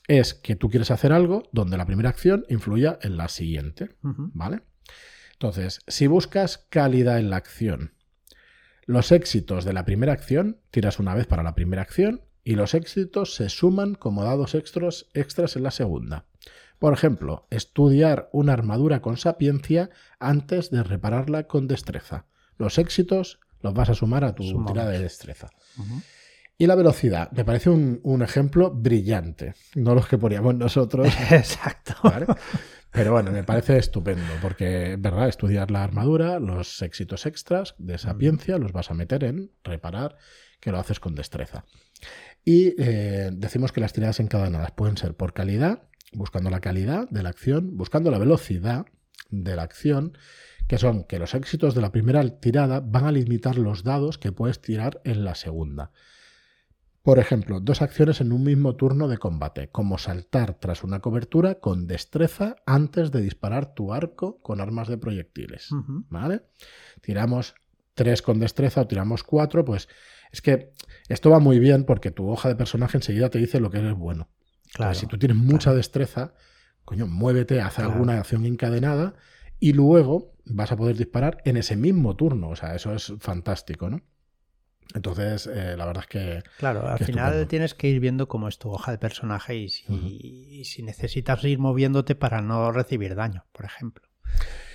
es 0.08 0.34
que 0.34 0.56
tú 0.56 0.70
quieres 0.70 0.92
hacer 0.92 1.14
algo 1.14 1.44
donde 1.52 1.78
la 1.78 1.86
primera 1.86 2.10
acción 2.10 2.46
influya 2.50 3.00
en 3.02 3.18
la 3.18 3.28
siguiente. 3.28 3.96
¿Vale? 4.02 4.62
Entonces, 5.34 5.82
si 5.88 6.08
buscas 6.08 6.58
calidad 6.70 7.20
en 7.20 7.30
la 7.30 7.38
acción, 7.38 7.94
los 8.86 9.12
éxitos 9.12 9.66
de 9.66 9.74
la 9.74 9.86
primera 9.86 10.14
acción, 10.14 10.62
tiras 10.72 11.00
una 11.00 11.16
vez 11.16 11.28
para 11.28 11.44
la 11.44 11.56
primera 11.56 11.82
acción 11.82 12.22
y 12.44 12.56
los 12.56 12.74
éxitos 12.74 13.36
se 13.36 13.50
suman 13.50 13.96
como 13.96 14.24
dados 14.24 14.56
extras, 14.56 15.08
extras 15.14 15.56
en 15.56 15.64
la 15.64 15.72
segunda. 15.72 16.26
Por 16.80 16.94
ejemplo, 16.94 17.48
estudiar 17.50 18.30
una 18.34 18.54
armadura 18.54 19.02
con 19.02 19.18
sapiencia 19.18 19.90
antes 20.20 20.70
de 20.70 20.84
repararla 20.84 21.48
con 21.48 21.68
destreza. 21.68 22.26
Los 22.58 22.78
éxitos 22.78 23.40
los 23.62 23.74
vas 23.74 23.90
a 23.90 23.94
sumar 23.94 24.26
a 24.26 24.36
tu 24.36 24.44
tirada 24.66 24.92
de 24.92 25.00
destreza. 25.00 25.50
Y 26.58 26.68
la 26.68 26.76
velocidad, 26.76 27.32
me 27.32 27.46
parece 27.46 27.70
un, 27.70 28.22
ejemplo 28.22 28.70
brillante, 28.72 29.54
no 29.76 29.96
los 29.96 30.08
que 30.08 30.18
poníamos 30.18 30.56
nosotros. 30.56 31.08
Exacto. 31.32 31.96
Pero 32.92 33.12
bueno, 33.12 33.32
me 33.32 33.44
parece 33.44 33.78
estupendo, 33.78 34.32
porque, 34.42 34.98
¿verdad? 35.00 35.28
Estudiar 35.28 35.72
la 35.72 35.84
armadura, 35.84 36.40
los 36.40 36.82
éxitos 36.84 37.26
extras 37.26 37.74
de 37.80 37.98
sapiencia 37.98 38.60
los 38.60 38.72
vas 38.72 38.92
a 38.92 38.94
meter 38.94 39.24
en 39.24 39.52
reparar, 39.64 40.16
que 40.60 40.72
lo 40.72 40.78
haces 40.78 41.00
con 41.00 41.16
destreza. 41.16 41.66
Y 42.46 42.76
eh, 42.78 43.32
decimos 43.34 43.72
que 43.72 43.82
las 43.82 43.94
tiradas 43.94 44.20
encadenadas 44.20 44.72
pueden 44.72 44.98
ser 44.98 45.16
por 45.16 45.34
calidad, 45.34 45.84
buscando 46.12 46.50
la 46.50 46.60
calidad 46.60 47.10
de 47.10 47.24
la 47.24 47.30
acción, 47.30 47.78
buscando 47.78 48.12
la 48.12 48.20
velocidad 48.20 48.86
de 49.30 49.56
la 49.56 49.64
acción, 49.64 50.18
que 50.68 50.78
son 50.78 51.04
que 51.06 51.20
los 51.20 51.34
éxitos 51.34 51.76
de 51.76 51.82
la 51.82 51.92
primera 51.92 52.28
tirada 52.40 52.80
van 52.80 53.06
a 53.06 53.12
limitar 53.12 53.58
los 53.58 53.84
dados 53.84 54.18
que 54.18 54.32
puedes 54.32 54.62
tirar 54.62 55.02
en 55.04 55.24
la 55.24 55.36
segunda. 55.36 55.92
Por 57.02 57.20
ejemplo, 57.20 57.60
dos 57.60 57.82
acciones 57.82 58.22
en 58.22 58.32
un 58.32 58.44
mismo 58.44 58.78
turno 58.78 59.10
de 59.10 59.18
combate, 59.18 59.68
como 59.68 59.98
saltar 59.98 60.54
tras 60.54 60.86
una 60.86 61.02
cobertura 61.02 61.56
con 61.56 61.86
destreza 61.86 62.56
antes 62.66 63.12
de 63.12 63.20
disparar 63.20 63.74
tu 63.74 63.94
arco 63.94 64.42
con 64.42 64.62
armas 64.62 64.88
de 64.88 64.98
proyectiles. 64.98 65.68
¿Vale? 66.10 66.44
Tiramos 67.02 67.56
tres 67.94 68.22
con 68.22 68.40
destreza 68.40 68.82
o 68.82 68.88
tiramos 68.88 69.24
cuatro, 69.24 69.66
pues 69.66 69.90
es 70.34 70.42
que 70.42 70.74
esto 71.08 71.30
va 71.30 71.40
muy 71.40 71.60
bien 71.60 71.86
porque 71.86 72.12
tu 72.12 72.28
hoja 72.30 72.50
de 72.50 72.56
personaje 72.56 72.98
enseguida 72.98 73.30
te 73.30 73.38
dice 73.38 73.60
lo 73.60 73.70
que 73.70 73.78
eres 73.78 73.94
bueno. 73.94 74.30
Claro. 74.74 74.96
si 74.96 75.06
tú 75.06 75.20
tienes 75.20 75.38
mucha 75.38 75.72
destreza, 75.72 76.34
coño, 76.84 77.06
muévete, 77.06 77.62
haz 77.62 77.78
alguna 77.78 78.18
acción 78.18 78.44
encadenada 78.48 79.14
y 79.60 79.74
luego 79.74 80.34
vas 80.46 80.72
a 80.72 80.78
poder 80.78 80.98
disparar 80.98 81.38
en 81.46 81.58
ese 81.58 81.76
mismo 81.76 82.16
turno. 82.16 82.50
O 82.50 82.56
sea, 82.56 82.74
eso 82.74 82.92
es 82.96 83.14
fantástico, 83.20 83.92
¿no? 83.92 84.02
Entonces, 84.96 85.46
eh, 85.46 85.76
la 85.78 85.86
verdad 85.86 86.04
es 86.04 86.10
que. 86.10 86.44
Claro, 86.58 86.88
al 86.88 86.98
final 86.98 87.48
tienes 87.48 87.76
que 87.76 87.88
ir 87.88 88.00
viendo 88.00 88.28
cómo 88.28 88.48
es 88.48 88.58
tu 88.58 88.72
hoja 88.72 88.92
de 88.92 88.98
personaje 88.98 89.56
y 89.56 89.70
si, 89.70 90.82
necesitas 90.82 91.44
ir 91.44 91.60
moviéndote 91.60 92.16
para 92.16 92.42
no 92.42 92.72
recibir 92.72 93.14
daño, 93.14 93.46
por 93.52 93.66
ejemplo. 93.66 94.08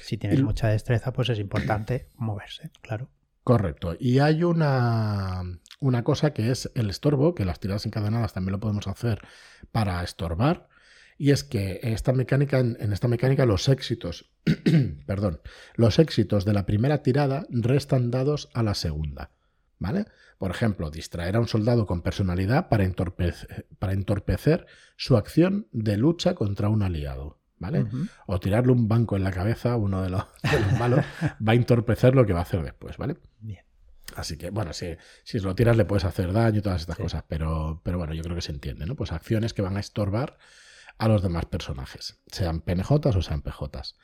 Si 0.03 0.17
tienes 0.17 0.41
mucha 0.43 0.69
destreza, 0.69 1.13
pues 1.13 1.29
es 1.31 1.41
importante 1.41 2.09
moverse, 2.15 2.71
claro. 2.81 3.11
Correcto. 3.49 3.97
Y 3.99 4.19
hay 4.19 4.45
una, 4.45 5.43
una 5.81 6.05
cosa 6.05 6.35
que 6.35 6.51
es 6.51 6.71
el 6.75 6.91
estorbo, 6.91 7.35
que 7.35 7.47
las 7.47 7.59
tiradas 7.61 7.87
encadenadas 7.87 8.35
también 8.35 8.53
lo 8.53 8.61
podemos 8.61 8.87
hacer 8.87 9.23
para 9.73 10.05
estorbar. 10.05 10.69
Y 11.17 11.31
es 11.31 11.45
que 11.45 11.81
esta 11.83 12.13
mecánica, 12.13 12.59
en 12.59 12.93
esta 12.93 13.09
mecánica 13.09 13.47
los 13.47 13.71
éxitos, 13.71 14.31
perdón, 15.07 15.41
los 15.77 15.99
éxitos 15.99 16.45
de 16.45 16.53
la 16.53 16.67
primera 16.67 17.03
tirada 17.03 17.47
restan 17.49 18.11
dados 18.11 18.51
a 18.53 18.63
la 18.63 18.75
segunda. 18.75 19.31
¿Vale? 19.79 20.05
Por 20.37 20.51
ejemplo, 20.51 20.91
distraer 20.91 21.37
a 21.37 21.41
un 21.41 21.49
soldado 21.49 21.87
con 21.87 22.03
personalidad 22.03 22.69
para 22.69 22.87
para 23.79 23.93
entorpecer 23.95 24.67
su 24.99 25.17
acción 25.17 25.69
de 25.73 25.97
lucha 25.97 26.35
contra 26.35 26.69
un 26.69 26.83
aliado. 26.83 27.38
¿Vale? 27.59 27.87
O 28.27 28.39
tirarle 28.39 28.73
un 28.73 28.87
banco 28.87 29.17
en 29.17 29.25
la 29.25 29.33
cabeza 29.33 29.73
a 29.73 29.77
uno 29.77 30.03
de 30.03 30.11
los, 30.11 30.25
malos 30.79 31.05
va 31.47 31.53
a 31.53 31.55
entorpecer 31.55 32.15
lo 32.15 32.25
que 32.25 32.33
va 32.33 32.41
a 32.41 32.43
hacer 32.43 32.63
después, 32.63 32.97
¿vale? 32.97 33.17
Bien. 33.41 33.65
Así 34.15 34.37
que, 34.37 34.51
bueno, 34.51 34.73
si, 34.73 34.97
si 35.25 35.41
lo 35.41 35.55
tiras 35.55 35.77
le 35.77 35.85
puedes 35.85 36.05
hacer 36.05 36.33
daño 36.33 36.59
y 36.59 36.63
todas 36.63 36.81
estas 36.81 36.97
cosas, 36.97 37.25
pero, 37.29 37.81
pero 37.85 37.99
bueno, 37.99 38.15
yo 38.15 38.23
creo 38.23 38.37
que 38.37 38.43
se 38.43 38.53
entiende, 38.53 38.87
¿no? 38.87 38.95
Pues 38.95 39.13
acciones 39.13 39.55
que 39.55 39.63
van 39.63 39.77
a 39.77 39.81
estorbar 39.81 40.39
a 40.99 41.09
los 41.09 41.23
demás 41.23 41.47
personajes, 41.47 42.21
sean 42.27 42.61
PNJs 42.61 43.17
o 43.17 43.23
sean 43.23 43.43
PJs. 43.43 43.97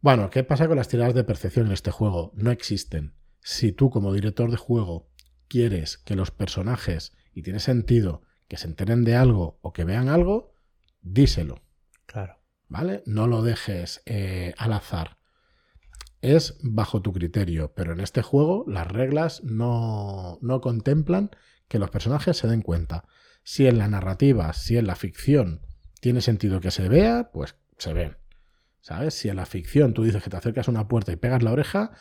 Bueno, 0.00 0.30
¿qué 0.30 0.44
pasa 0.44 0.68
con 0.68 0.76
las 0.76 0.88
tiradas 0.88 1.14
de 1.14 1.24
percepción 1.24 1.66
en 1.66 1.72
este 1.72 1.90
juego? 1.90 2.32
No 2.34 2.50
existen 2.50 3.14
si 3.40 3.72
tú 3.72 3.90
como 3.90 4.12
director 4.12 4.50
de 4.50 4.56
juego 4.56 5.08
quieres 5.48 5.98
que 5.98 6.16
los 6.16 6.30
personajes, 6.30 7.12
y 7.32 7.42
tiene 7.42 7.60
sentido, 7.60 8.22
que 8.48 8.56
se 8.56 8.66
enteren 8.66 9.04
de 9.04 9.14
algo 9.14 9.58
o 9.62 9.72
que 9.72 9.84
vean 9.84 10.08
algo, 10.08 10.54
díselo. 11.02 11.62
Claro. 12.06 12.38
¿Vale? 12.68 13.02
No 13.06 13.26
lo 13.26 13.42
dejes 13.42 14.02
eh, 14.06 14.54
al 14.58 14.72
azar. 14.72 15.18
Es 16.20 16.58
bajo 16.62 17.02
tu 17.02 17.12
criterio, 17.12 17.72
pero 17.74 17.92
en 17.92 18.00
este 18.00 18.22
juego 18.22 18.64
las 18.66 18.86
reglas 18.88 19.44
no, 19.44 20.38
no 20.42 20.60
contemplan 20.60 21.30
que 21.68 21.78
los 21.78 21.90
personajes 21.90 22.36
se 22.36 22.48
den 22.48 22.62
cuenta. 22.62 23.04
Si 23.44 23.66
en 23.66 23.78
la 23.78 23.88
narrativa, 23.88 24.52
si 24.52 24.76
en 24.76 24.86
la 24.86 24.96
ficción 24.96 25.60
tiene 26.00 26.20
sentido 26.20 26.60
que 26.60 26.70
se 26.70 26.88
vea, 26.88 27.30
pues 27.32 27.56
se 27.78 27.92
ven. 27.92 28.16
¿Sabes? 28.80 29.14
Si 29.14 29.28
en 29.28 29.36
la 29.36 29.46
ficción 29.46 29.94
tú 29.94 30.04
dices 30.04 30.22
que 30.22 30.30
te 30.30 30.36
acercas 30.36 30.68
a 30.68 30.70
una 30.70 30.88
puerta 30.88 31.12
y 31.12 31.16
pegas 31.16 31.42
la 31.42 31.52
oreja, 31.52 31.92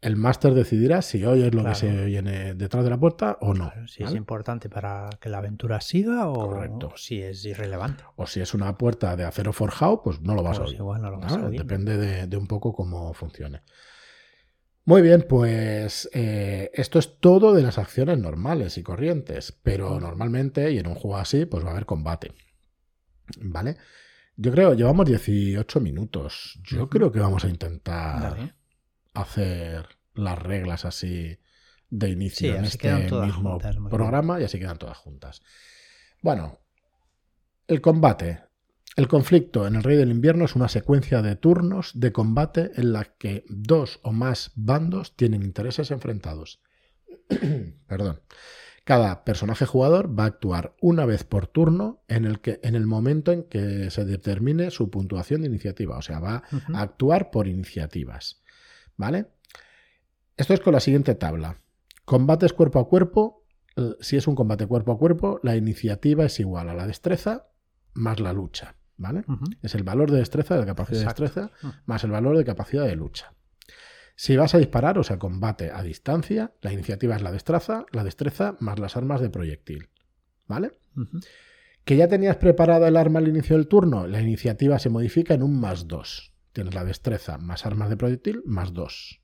el 0.00 0.16
máster 0.16 0.54
decidirá 0.54 1.02
si 1.02 1.24
oyes 1.24 1.54
lo 1.54 1.64
que 1.64 1.74
se 1.74 2.04
viene 2.04 2.54
detrás 2.54 2.84
de 2.84 2.90
la 2.90 2.98
puerta 2.98 3.38
o 3.40 3.54
no. 3.54 3.72
si 3.86 4.02
es 4.02 4.12
importante 4.12 4.68
para 4.68 5.08
que 5.20 5.28
la 5.28 5.38
aventura 5.38 5.80
siga 5.80 6.28
o, 6.28 6.96
si 6.96 7.22
es 7.22 7.44
irrelevante. 7.44 8.04
O 8.16 8.26
si 8.26 8.40
es 8.40 8.54
una 8.54 8.76
puerta 8.76 9.16
de 9.16 9.24
acero 9.24 9.52
forjado, 9.52 10.02
pues 10.02 10.20
no 10.20 10.34
lo 10.34 10.42
vas 10.42 10.58
a 10.58 10.64
oír. 10.64 11.58
Depende 11.58 12.26
de, 12.26 12.36
un 12.36 12.46
poco 12.46 12.74
cómo 12.74 13.12
funcione. 13.14 13.62
Muy 14.84 15.02
bien, 15.02 15.26
pues 15.28 16.08
eh, 16.12 16.70
esto 16.74 17.00
es 17.00 17.18
todo 17.18 17.52
de 17.52 17.62
las 17.62 17.78
acciones 17.78 18.18
normales 18.18 18.78
y 18.78 18.84
corrientes, 18.84 19.50
pero 19.50 19.98
normalmente, 19.98 20.70
y 20.70 20.78
en 20.78 20.86
un 20.86 20.94
juego 20.94 21.16
así, 21.16 21.44
pues 21.44 21.64
va 21.64 21.70
a 21.70 21.72
haber 21.72 21.86
combate. 21.86 22.32
¿Vale? 23.40 23.76
Yo 24.36 24.52
creo, 24.52 24.74
llevamos 24.74 25.06
18 25.06 25.80
minutos. 25.80 26.60
Yo 26.62 26.88
creo 26.88 27.10
que 27.10 27.18
vamos 27.18 27.44
a 27.44 27.48
intentar 27.48 28.54
hacer 29.16 29.86
las 30.14 30.38
reglas 30.38 30.84
así 30.84 31.38
de 31.90 32.10
inicio 32.10 32.54
en 32.54 32.64
este 32.64 32.92
mismo 32.92 33.58
programa 33.90 34.40
y 34.40 34.44
así 34.44 34.58
quedan 34.58 34.78
todas 34.78 34.98
juntas. 34.98 35.42
Bueno, 36.22 36.60
el 37.68 37.80
combate. 37.80 38.42
El 38.96 39.08
conflicto 39.08 39.66
en 39.66 39.74
el 39.74 39.82
Rey 39.82 39.96
del 39.96 40.10
Invierno 40.10 40.46
es 40.46 40.56
una 40.56 40.68
secuencia 40.68 41.20
de 41.20 41.36
turnos 41.36 41.92
de 42.00 42.12
combate 42.12 42.70
en 42.76 42.94
la 42.94 43.04
que 43.04 43.44
dos 43.48 44.00
o 44.02 44.12
más 44.12 44.52
bandos 44.54 45.16
tienen 45.16 45.42
intereses 45.42 45.90
enfrentados. 45.90 46.62
Perdón. 47.86 48.22
Cada 48.84 49.24
personaje 49.24 49.66
jugador 49.66 50.16
va 50.16 50.22
a 50.22 50.28
actuar 50.28 50.76
una 50.80 51.04
vez 51.04 51.24
por 51.24 51.48
turno 51.48 52.04
en 52.06 52.24
el, 52.24 52.40
que, 52.40 52.60
en 52.62 52.76
el 52.76 52.86
momento 52.86 53.32
en 53.32 53.42
que 53.42 53.90
se 53.90 54.04
determine 54.04 54.70
su 54.70 54.90
puntuación 54.90 55.40
de 55.40 55.48
iniciativa. 55.48 55.98
O 55.98 56.02
sea, 56.02 56.20
va 56.20 56.44
a 56.72 56.80
actuar 56.80 57.32
por 57.32 57.48
iniciativas. 57.48 58.44
¿Vale? 58.96 59.26
Esto 60.36 60.54
es 60.54 60.60
con 60.60 60.72
la 60.72 60.80
siguiente 60.80 61.14
tabla. 61.14 61.60
Combates 62.04 62.52
cuerpo 62.52 62.78
a 62.78 62.88
cuerpo. 62.88 63.44
Eh, 63.76 63.96
si 64.00 64.16
es 64.16 64.26
un 64.26 64.34
combate 64.34 64.66
cuerpo 64.66 64.92
a 64.92 64.98
cuerpo, 64.98 65.40
la 65.42 65.56
iniciativa 65.56 66.24
es 66.24 66.40
igual 66.40 66.68
a 66.68 66.74
la 66.74 66.86
destreza 66.86 67.48
más 67.94 68.20
la 68.20 68.32
lucha. 68.32 68.76
¿Vale? 68.98 69.24
Es 69.60 69.74
el 69.74 69.82
valor 69.82 70.10
de 70.10 70.18
destreza, 70.18 70.58
de 70.58 70.64
capacidad 70.64 71.00
de 71.00 71.04
destreza, 71.04 71.50
más 71.84 72.02
el 72.04 72.10
valor 72.10 72.38
de 72.38 72.44
capacidad 72.44 72.86
de 72.86 72.96
lucha. 72.96 73.34
Si 74.14 74.34
vas 74.38 74.54
a 74.54 74.58
disparar, 74.58 74.98
o 74.98 75.02
sea, 75.02 75.18
combate 75.18 75.70
a 75.70 75.82
distancia, 75.82 76.54
la 76.62 76.72
iniciativa 76.72 77.14
es 77.14 77.20
la 77.20 77.30
destreza, 77.30 77.84
la 77.92 78.04
destreza 78.04 78.56
más 78.60 78.78
las 78.78 78.96
armas 78.96 79.20
de 79.20 79.28
proyectil. 79.28 79.90
¿Vale? 80.46 80.72
Que 81.84 81.96
ya 81.96 82.08
tenías 82.08 82.36
preparada 82.36 82.88
el 82.88 82.96
arma 82.96 83.18
al 83.18 83.28
inicio 83.28 83.56
del 83.56 83.68
turno, 83.68 84.06
la 84.06 84.22
iniciativa 84.22 84.78
se 84.78 84.88
modifica 84.88 85.34
en 85.34 85.42
un 85.42 85.60
más 85.60 85.86
2. 85.86 86.32
Tienes 86.56 86.74
la 86.74 86.86
destreza 86.86 87.36
más 87.36 87.66
armas 87.66 87.90
de 87.90 87.98
proyectil 87.98 88.42
más 88.46 88.72
2. 88.72 89.20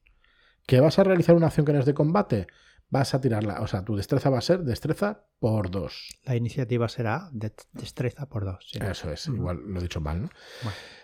¿Que 0.66 0.80
vas 0.80 0.98
a 0.98 1.04
realizar 1.04 1.34
una 1.34 1.46
acción 1.46 1.64
que 1.64 1.72
no 1.72 1.78
es 1.78 1.86
de 1.86 1.94
combate? 1.94 2.46
Vas 2.90 3.14
a 3.14 3.22
tirarla, 3.22 3.62
o 3.62 3.66
sea, 3.66 3.86
tu 3.86 3.96
destreza 3.96 4.28
va 4.28 4.36
a 4.36 4.42
ser 4.42 4.64
destreza 4.64 5.24
por 5.38 5.70
2. 5.70 6.20
La 6.26 6.36
iniciativa 6.36 6.90
será 6.90 7.30
destreza 7.32 8.28
por 8.28 8.44
2. 8.44 8.72
Eso 8.82 9.10
es, 9.10 9.28
igual 9.28 9.62
lo 9.66 9.78
he 9.78 9.82
dicho 9.82 10.02
mal, 10.02 10.24
¿no? 10.24 10.28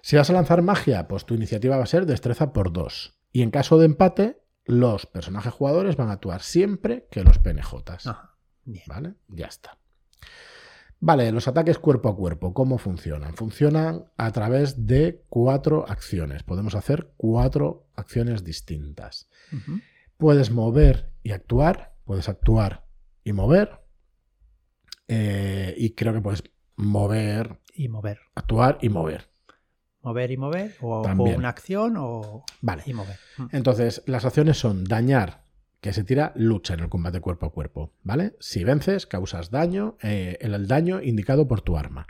Si 0.02 0.16
vas 0.16 0.28
a 0.28 0.34
lanzar 0.34 0.60
magia, 0.60 1.08
pues 1.08 1.24
tu 1.24 1.32
iniciativa 1.32 1.78
va 1.78 1.84
a 1.84 1.86
ser 1.86 2.04
destreza 2.04 2.52
por 2.52 2.74
2. 2.74 3.18
Y 3.32 3.40
en 3.40 3.50
caso 3.50 3.78
de 3.78 3.86
empate, 3.86 4.42
los 4.66 5.06
personajes 5.06 5.54
jugadores 5.54 5.96
van 5.96 6.10
a 6.10 6.12
actuar 6.12 6.42
siempre 6.42 7.08
que 7.10 7.24
los 7.24 7.38
PNJs. 7.38 8.04
¿Vale? 8.86 9.14
Ya 9.28 9.46
está. 9.46 9.78
Vale, 11.00 11.30
los 11.30 11.46
ataques 11.46 11.78
cuerpo 11.78 12.08
a 12.08 12.16
cuerpo, 12.16 12.52
¿cómo 12.52 12.78
funcionan? 12.78 13.34
Funcionan 13.34 14.06
a 14.16 14.32
través 14.32 14.86
de 14.86 15.22
cuatro 15.28 15.88
acciones. 15.88 16.42
Podemos 16.42 16.74
hacer 16.74 17.12
cuatro 17.16 17.86
acciones 17.94 18.42
distintas. 18.42 19.28
Puedes 20.16 20.50
mover 20.50 21.12
y 21.22 21.30
actuar, 21.30 21.94
puedes 22.04 22.28
actuar 22.28 22.86
y 23.22 23.32
mover. 23.32 23.80
Eh, 25.06 25.74
y 25.78 25.94
creo 25.94 26.12
que 26.12 26.20
puedes 26.20 26.42
mover. 26.76 27.60
Y 27.74 27.88
mover. 27.88 28.18
Actuar 28.34 28.78
y 28.82 28.88
mover. 28.88 29.30
Mover 30.02 30.30
y 30.30 30.36
mover, 30.36 30.74
o, 30.80 31.02
una 31.02 31.48
acción 31.48 31.96
o. 31.98 32.44
Vale. 32.60 32.82
Y 32.86 32.94
mover. 32.94 33.18
Mm. 33.36 33.46
Entonces, 33.52 34.02
las 34.06 34.24
acciones 34.24 34.58
son 34.58 34.84
dañar, 34.84 35.42
que 35.80 35.92
se 35.92 36.02
tira 36.02 36.32
lucha 36.34 36.74
en 36.74 36.80
el 36.80 36.88
combate 36.88 37.20
cuerpo 37.20 37.46
a 37.46 37.52
cuerpo, 37.52 37.94
¿vale? 38.02 38.36
Si 38.40 38.64
vences, 38.64 39.06
causas 39.06 39.50
daño, 39.50 39.96
eh, 40.02 40.36
el, 40.40 40.66
daño 40.66 41.00
indicado 41.00 41.46
por 41.46 41.60
tu 41.60 41.76
arma. 41.76 42.06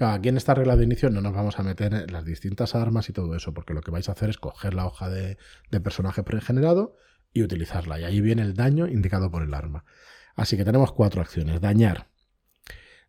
aquí 0.00 0.28
en 0.28 0.36
esta 0.36 0.54
regla 0.54 0.76
de 0.76 0.84
inicio 0.84 1.08
no 1.10 1.20
nos 1.20 1.32
vamos 1.32 1.58
a 1.58 1.62
meter 1.62 1.94
en 1.94 2.12
las 2.12 2.24
distintas 2.24 2.74
armas 2.74 3.08
y 3.08 3.12
todo 3.12 3.36
eso, 3.36 3.54
porque 3.54 3.74
lo 3.74 3.80
que 3.80 3.92
vais 3.92 4.08
a 4.08 4.12
hacer 4.12 4.30
es 4.30 4.38
coger 4.38 4.74
la 4.74 4.86
hoja 4.86 5.08
de, 5.08 5.38
de 5.70 5.80
personaje 5.80 6.24
pregenerado 6.24 6.96
y 7.32 7.42
utilizarla. 7.42 8.00
Y 8.00 8.04
ahí 8.04 8.20
viene 8.20 8.42
el 8.42 8.54
daño 8.54 8.88
indicado 8.88 9.30
por 9.30 9.42
el 9.42 9.54
arma. 9.54 9.84
Así 10.34 10.56
que 10.56 10.64
tenemos 10.64 10.92
cuatro 10.92 11.20
acciones. 11.20 11.60
Dañar. 11.60 12.08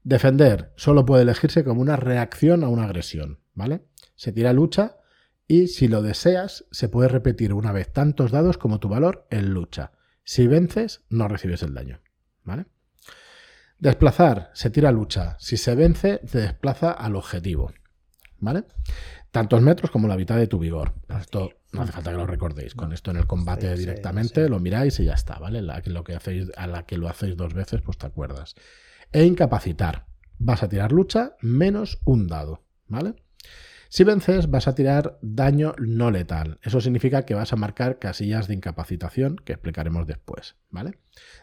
Defender 0.03 0.73
solo 0.75 1.05
puede 1.05 1.23
elegirse 1.23 1.63
como 1.63 1.81
una 1.81 1.95
reacción 1.95 2.63
a 2.63 2.67
una 2.67 2.83
agresión, 2.83 3.39
¿vale? 3.53 3.85
Se 4.15 4.31
tira 4.31 4.53
lucha 4.53 4.97
y 5.47 5.67
si 5.67 5.87
lo 5.87 6.01
deseas 6.01 6.65
se 6.71 6.89
puede 6.89 7.07
repetir 7.07 7.53
una 7.53 7.71
vez 7.71 7.91
tantos 7.91 8.31
dados 8.31 8.57
como 8.57 8.79
tu 8.79 8.89
valor 8.89 9.25
en 9.29 9.53
lucha. 9.53 9.91
Si 10.23 10.47
vences, 10.47 11.01
no 11.09 11.27
recibes 11.27 11.63
el 11.63 11.73
daño. 11.73 11.99
¿Vale? 12.43 12.65
Desplazar, 13.79 14.51
se 14.53 14.69
tira 14.69 14.91
lucha. 14.91 15.35
Si 15.39 15.57
se 15.57 15.75
vence, 15.75 16.19
te 16.19 16.39
desplaza 16.39 16.91
al 16.91 17.15
objetivo. 17.15 17.73
¿Vale? 18.39 18.65
Tantos 19.31 19.61
metros 19.61 19.91
como 19.91 20.07
la 20.07 20.15
mitad 20.15 20.37
de 20.37 20.47
tu 20.47 20.59
vigor. 20.59 20.93
Esto 21.19 21.51
no 21.71 21.81
hace 21.81 21.91
falta 21.91 22.11
que 22.11 22.17
lo 22.17 22.27
recordéis. 22.27 22.75
Con 22.75 22.93
esto 22.93 23.11
en 23.11 23.17
el 23.17 23.27
combate 23.27 23.75
directamente 23.75 24.47
lo 24.47 24.59
miráis 24.59 24.99
y 24.99 25.05
ya 25.05 25.13
está, 25.13 25.39
¿vale? 25.39 25.61
lo 25.61 26.03
que 26.03 26.15
hacéis, 26.15 26.51
a 26.55 26.67
la 26.67 26.85
que 26.85 26.97
lo 26.97 27.09
hacéis 27.09 27.35
dos 27.35 27.53
veces, 27.53 27.81
pues 27.81 27.97
te 27.97 28.05
acuerdas. 28.05 28.55
E 29.11 29.25
incapacitar. 29.25 30.05
Vas 30.37 30.63
a 30.63 30.69
tirar 30.69 30.91
lucha 30.91 31.35
menos 31.41 31.99
un 32.05 32.27
dado, 32.27 32.63
¿vale? 32.87 33.15
Si 33.93 34.03
vences, 34.03 34.49
vas 34.49 34.67
a 34.67 34.73
tirar 34.73 35.19
daño 35.21 35.75
no 35.77 36.09
letal. 36.09 36.57
Eso 36.63 36.81
significa 36.81 37.27
que 37.27 37.35
vas 37.35 37.53
a 37.53 37.57
marcar 37.57 37.99
casillas 37.99 38.47
de 38.47 38.55
incapacitación 38.55 39.35
que 39.35 39.53
explicaremos 39.53 40.07
después, 40.07 40.55
¿vale? 40.71 40.97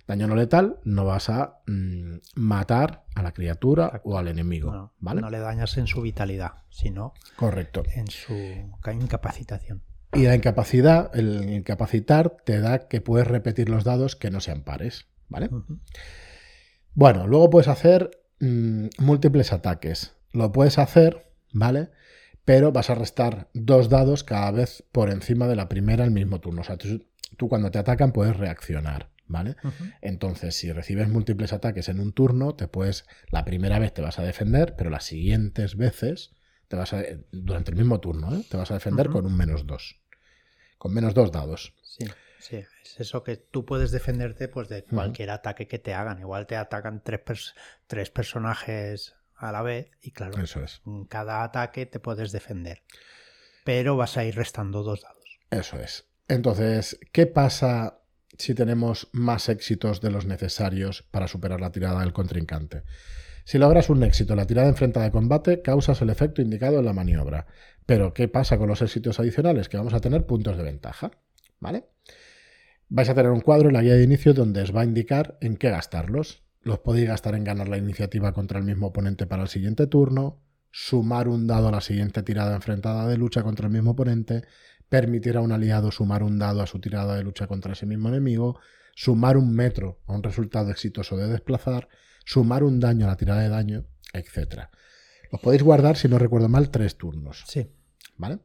Daño 0.09 0.27
no 0.27 0.35
letal, 0.35 0.81
no 0.83 1.05
vas 1.05 1.31
a 1.31 1.61
mm, 1.69 2.17
matar 2.35 3.05
a 3.15 3.23
la 3.23 3.31
criatura 3.31 4.01
o 4.03 4.19
al 4.19 4.27
enemigo, 4.27 4.93
¿vale? 4.99 5.21
No 5.21 5.31
le 5.31 5.39
dañas 5.39 5.79
en 5.79 5.87
su 5.87 6.03
vitalidad, 6.03 6.55
sino 6.71 7.15
Correcto. 7.37 7.85
en 7.95 8.09
su 8.09 8.35
incapacitación. 8.93 9.85
Y 10.13 10.25
la 10.25 10.35
incapacidad, 10.35 11.17
el 11.17 11.49
incapacitar, 11.53 12.37
te 12.45 12.59
da 12.59 12.89
que 12.89 13.01
puedes 13.01 13.29
repetir 13.29 13.69
los 13.69 13.85
dados 13.85 14.17
que 14.17 14.33
no 14.33 14.41
sean 14.41 14.65
pares, 14.65 15.07
¿vale? 15.29 15.51
Bueno, 16.95 17.29
luego 17.29 17.49
puedes 17.49 17.69
hacer 17.69 18.11
mm, 18.41 18.87
múltiples 18.99 19.53
ataques. 19.53 20.17
Lo 20.33 20.51
puedes 20.51 20.81
hacer, 20.81 21.31
¿vale? 21.53 21.91
Pero 22.45 22.73
vas 22.73 22.91
a 22.91 22.95
restar 22.95 23.49
dos 23.55 23.89
dados 23.89 24.25
cada 24.25 24.51
vez 24.51 24.85
por 24.93 25.11
encima 25.11 25.47
de 25.47 25.57
la 25.57 25.69
primera 25.69 26.05
al 26.05 26.11
mismo 26.11 26.41
turno. 26.41 26.63
O 26.63 26.65
sea, 26.65 26.77
tú, 26.77 27.49
cuando 27.49 27.71
te 27.71 27.79
atacan 27.79 28.13
puedes 28.13 28.37
reaccionar, 28.37 29.11
¿vale? 29.27 29.57
Entonces, 30.01 30.55
si 30.57 30.73
recibes 30.73 31.09
múltiples 31.09 31.53
ataques 31.53 31.89
en 31.89 32.01
un 32.01 32.13
turno, 32.13 32.55
te 32.55 32.69
puedes, 32.69 33.07
la 33.31 33.45
primera 33.45 33.79
vez 33.79 33.93
te 33.95 34.03
vas 34.03 34.19
a 34.19 34.23
defender, 34.23 34.75
pero 34.77 34.91
las 34.91 35.05
siguientes 35.05 35.77
veces, 35.77 36.33
te 36.69 36.77
vas 36.77 36.93
a, 36.93 37.03
durante 37.33 37.71
el 37.71 37.77
mismo 37.77 38.01
turno, 38.01 38.35
¿eh? 38.35 38.45
te 38.49 38.57
vas 38.57 38.71
a 38.71 38.75
defender 38.75 39.09
con 39.09 39.27
un 39.27 39.37
menos 39.37 39.67
dos. 39.67 40.01
Con 40.79 40.95
menos 40.95 41.15
dos 41.15 41.31
dados. 41.31 41.75
Sí. 41.83 42.07
Sí, 42.41 42.57
es 42.57 42.99
eso 42.99 43.23
que 43.23 43.37
tú 43.37 43.67
puedes 43.67 43.91
defenderte 43.91 44.49
pues 44.49 44.71
de 44.71 44.83
cualquier 44.85 45.29
ataque 45.29 45.69
que 45.69 45.79
te 45.79 45.93
hagan. 45.93 46.21
Igual 46.21 46.47
te 46.47 46.57
atacan 46.57 47.03
tres, 47.05 47.55
tres 47.87 48.11
personajes 48.11 49.15
a 49.41 49.53
la 49.53 49.63
vez 49.63 49.91
y 50.03 50.13
claro, 50.13 50.39
en 50.39 51.05
cada 51.07 51.43
ataque 51.43 51.87
te 51.87 51.99
puedes 51.99 52.31
defender, 52.33 52.83
pero 53.65 53.97
vas 53.97 54.17
a 54.17 54.25
ir 54.25 54.37
restando 54.37 54.83
dos 54.83 55.03
dados. 55.03 55.41
Eso 55.51 55.79
es. 55.81 56.07
Entonces, 56.29 57.01
¿qué 57.13 57.27
pasa 57.27 58.03
si 58.39 58.55
tenemos 58.55 59.09
más 59.13 59.49
éxitos 59.49 60.01
de 60.01 60.11
los 60.11 60.27
necesarios 60.27 61.03
para 61.11 61.27
superar 61.27 61.61
la 61.61 61.73
tirada 61.73 62.01
del 62.01 62.13
contrincante? 62.13 62.85
Si 63.45 63.59
logras 63.59 63.91
un 63.91 64.03
éxito 64.05 64.35
en 64.35 64.39
la 64.39 64.47
tirada 64.47 64.69
enfrentada 64.69 65.07
de 65.07 65.13
combate, 65.13 65.63
causas 65.63 66.01
el 66.03 66.11
efecto 66.11 66.41
indicado 66.41 66.79
en 66.79 66.85
la 66.85 66.93
maniobra. 66.93 67.47
Pero, 67.85 68.15
¿qué 68.15 68.29
pasa 68.29 68.59
con 68.59 68.69
los 68.69 68.83
éxitos 68.83 69.19
adicionales? 69.19 69.69
Que 69.69 69.77
vamos 69.77 69.95
a 69.95 70.01
tener 70.01 70.27
puntos 70.27 70.57
de 70.57 70.63
ventaja. 70.63 71.11
¿Vale? 71.59 71.87
Vais 72.89 73.09
a 73.09 73.15
tener 73.15 73.31
un 73.31 73.41
cuadro 73.41 73.69
en 73.69 73.75
la 73.75 73.83
guía 73.83 73.95
de 73.95 74.05
inicio 74.05 74.35
donde 74.35 74.63
os 74.63 74.75
va 74.75 74.83
a 74.83 74.85
indicar 74.85 75.37
en 75.41 75.57
qué 75.57 75.71
gastarlos 75.71 76.45
los 76.63 76.79
podéis 76.81 77.09
gastar 77.09 77.35
en 77.35 77.45
ganar 77.45 77.69
la 77.69 77.79
iniciativa 77.79 78.33
contra 78.33 78.59
el 78.59 78.65
mismo 78.65 78.89
oponente 78.89 79.27
para 79.27 79.43
el 79.43 79.49
siguiente 79.49 79.87
turno, 79.87 80.43
sumar 80.71 81.29
un 81.29 81.47
dado 81.47 81.69
a 81.69 81.73
la 81.73 81.81
siguiente 81.81 82.23
tirada 82.23 82.55
enfrentada 82.55 83.07
de 83.07 83.17
lucha 83.17 83.43
contra 83.43 83.67
el 83.67 83.73
mismo 83.73 83.93
oponente, 83.93 84.45
permitir 84.89 85.37
a 85.37 85.41
un 85.41 85.53
aliado 85.53 85.91
sumar 85.91 86.23
un 86.23 86.39
dado 86.39 86.63
a 86.63 86.67
su 86.67 86.81
tirada 86.81 87.17
de 87.17 87.23
lucha 87.23 87.47
contra 87.47 87.73
ese 87.73 87.87
mismo 87.87 88.09
enemigo, 88.09 88.59
sumar 88.95 89.37
un 89.37 89.55
metro 89.55 90.01
a 90.07 90.13
un 90.13 90.23
resultado 90.23 90.71
exitoso 90.71 91.17
de 91.17 91.29
desplazar, 91.29 91.89
sumar 92.25 92.63
un 92.63 92.81
daño 92.81 93.07
a 93.07 93.11
la 93.11 93.17
tirada 93.17 93.41
de 93.41 93.49
daño, 93.49 93.87
etc. 94.13 94.69
Los 95.33 95.41
podéis 95.41 95.63
guardar, 95.63 95.97
si 95.97 96.09
no 96.09 96.19
recuerdo 96.19 96.49
mal, 96.49 96.71
tres 96.71 96.97
turnos. 96.97 97.45
Sí. 97.47 97.71
¿Vale? 98.17 98.41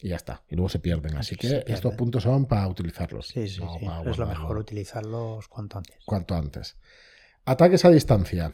Y 0.00 0.10
ya 0.10 0.16
está. 0.16 0.44
Y 0.48 0.54
luego 0.54 0.68
se 0.68 0.78
pierden. 0.78 1.16
Así 1.16 1.36
que 1.36 1.64
estos 1.66 1.94
puntos 1.94 2.22
son 2.22 2.46
para 2.46 2.68
utilizarlos. 2.68 3.26
Sí, 3.26 3.48
sí, 3.48 3.60
sí. 3.60 3.86
Es 4.06 4.18
lo 4.18 4.26
mejor 4.26 4.56
utilizarlos 4.56 5.48
cuanto 5.48 5.78
antes. 5.78 5.96
Cuanto 6.04 6.34
antes. 6.36 6.76
Ataques 7.48 7.86
a 7.86 7.90
distancia. 7.90 8.52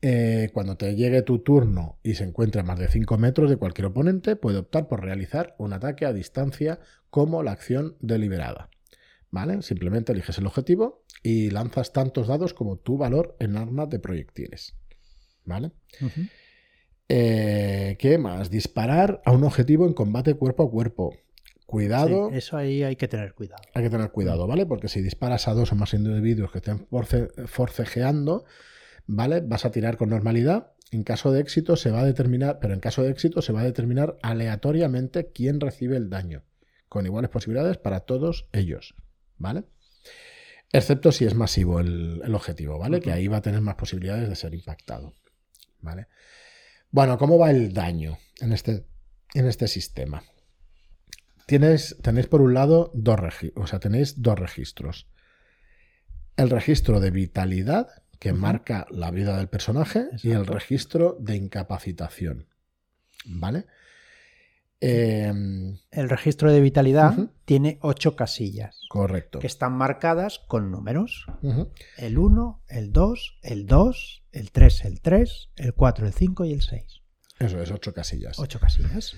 Eh, 0.00 0.50
cuando 0.54 0.76
te 0.76 0.94
llegue 0.94 1.22
tu 1.22 1.40
turno 1.40 1.98
y 2.04 2.14
se 2.14 2.22
encuentre 2.22 2.60
a 2.60 2.64
más 2.64 2.78
de 2.78 2.86
5 2.86 3.18
metros 3.18 3.50
de 3.50 3.56
cualquier 3.56 3.86
oponente, 3.86 4.36
puede 4.36 4.58
optar 4.58 4.86
por 4.86 5.02
realizar 5.02 5.56
un 5.58 5.72
ataque 5.72 6.06
a 6.06 6.12
distancia 6.12 6.78
como 7.10 7.42
la 7.42 7.50
acción 7.50 7.96
deliberada. 7.98 8.70
¿Vale? 9.32 9.60
Simplemente 9.62 10.12
eliges 10.12 10.38
el 10.38 10.46
objetivo 10.46 11.02
y 11.24 11.50
lanzas 11.50 11.92
tantos 11.92 12.28
dados 12.28 12.54
como 12.54 12.76
tu 12.76 12.96
valor 12.96 13.34
en 13.40 13.56
armas 13.56 13.90
de 13.90 13.98
proyectiles. 13.98 14.76
¿Vale? 15.44 15.72
Eh, 17.08 17.96
¿Qué 17.98 18.18
más? 18.18 18.50
Disparar 18.50 19.20
a 19.24 19.32
un 19.32 19.42
objetivo 19.42 19.84
en 19.88 19.94
combate 19.94 20.34
cuerpo 20.34 20.62
a 20.62 20.70
cuerpo. 20.70 21.16
Cuidado. 21.66 22.30
eso 22.30 22.56
ahí 22.56 22.82
hay 22.82 22.96
que 22.96 23.08
tener 23.08 23.34
cuidado. 23.34 23.62
Hay 23.72 23.82
que 23.82 23.90
tener 23.90 24.10
cuidado, 24.10 24.46
¿vale? 24.46 24.66
Porque 24.66 24.88
si 24.88 25.00
disparas 25.00 25.48
a 25.48 25.54
dos 25.54 25.72
o 25.72 25.74
más 25.74 25.94
individuos 25.94 26.52
que 26.52 26.58
estén 26.58 26.86
forcejeando, 27.46 28.44
¿vale? 29.06 29.40
Vas 29.40 29.64
a 29.64 29.70
tirar 29.70 29.96
con 29.96 30.10
normalidad. 30.10 30.72
En 30.90 31.02
caso 31.02 31.32
de 31.32 31.40
éxito 31.40 31.76
se 31.76 31.90
va 31.90 32.00
a 32.00 32.04
determinar, 32.04 32.58
pero 32.60 32.74
en 32.74 32.80
caso 32.80 33.02
de 33.02 33.10
éxito 33.10 33.42
se 33.42 33.52
va 33.52 33.62
a 33.62 33.64
determinar 33.64 34.16
aleatoriamente 34.22 35.32
quién 35.32 35.58
recibe 35.58 35.96
el 35.96 36.10
daño, 36.10 36.44
con 36.88 37.06
iguales 37.06 37.30
posibilidades 37.30 37.78
para 37.78 38.00
todos 38.00 38.48
ellos, 38.52 38.94
¿vale? 39.38 39.64
Excepto 40.72 41.12
si 41.12 41.24
es 41.24 41.34
masivo 41.34 41.80
el, 41.80 42.34
objetivo, 42.34 42.78
¿vale? 42.78 43.00
Que 43.00 43.12
ahí 43.12 43.26
va 43.26 43.38
a 43.38 43.42
tener 43.42 43.60
más 43.60 43.76
posibilidades 43.76 44.28
de 44.28 44.36
ser 44.36 44.54
impactado, 44.54 45.14
¿vale? 45.80 46.08
Bueno, 46.90 47.18
¿cómo 47.18 47.38
va 47.38 47.50
el 47.50 47.72
daño 47.72 48.18
en 48.40 48.52
este, 48.52 48.84
en 49.34 49.46
este 49.46 49.66
sistema? 49.66 50.22
Tienes, 51.46 51.96
tenéis 52.02 52.26
por 52.26 52.40
un 52.40 52.54
lado 52.54 52.90
dos, 52.94 53.20
o 53.54 53.66
sea, 53.66 53.78
tenéis 53.78 54.22
dos 54.22 54.38
registros. 54.38 55.08
El 56.36 56.50
registro 56.50 57.00
de 57.00 57.10
vitalidad, 57.10 57.88
que 58.18 58.32
marca 58.32 58.86
la 58.90 59.10
vida 59.10 59.36
del 59.36 59.48
personaje, 59.48 60.08
y 60.22 60.30
el 60.30 60.46
registro 60.46 61.16
de 61.20 61.36
incapacitación. 61.36 62.46
¿Vale? 63.26 63.66
Em, 64.80 65.78
el 65.90 66.10
registro 66.10 66.52
de 66.52 66.60
vitalidad 66.60 67.16
tiene 67.44 67.78
ocho 67.80 68.16
casillas. 68.16 68.82
Correcto. 68.88 69.38
Que 69.38 69.46
están 69.46 69.72
marcadas 69.72 70.40
con 70.40 70.70
números. 70.70 71.26
El 71.96 72.18
1, 72.18 72.62
el 72.68 72.92
2, 72.92 73.38
el 73.42 73.66
2, 73.66 74.24
el 74.32 74.50
3, 74.50 74.84
el 74.84 75.00
3, 75.00 75.50
el 75.56 75.74
4, 75.74 76.06
el 76.06 76.12
5 76.12 76.44
y 76.44 76.52
el 76.52 76.62
6. 76.62 77.03
Eso 77.38 77.60
es, 77.60 77.70
ocho 77.70 77.92
casillas. 77.92 78.38
Ocho 78.38 78.60
casillas. 78.60 79.16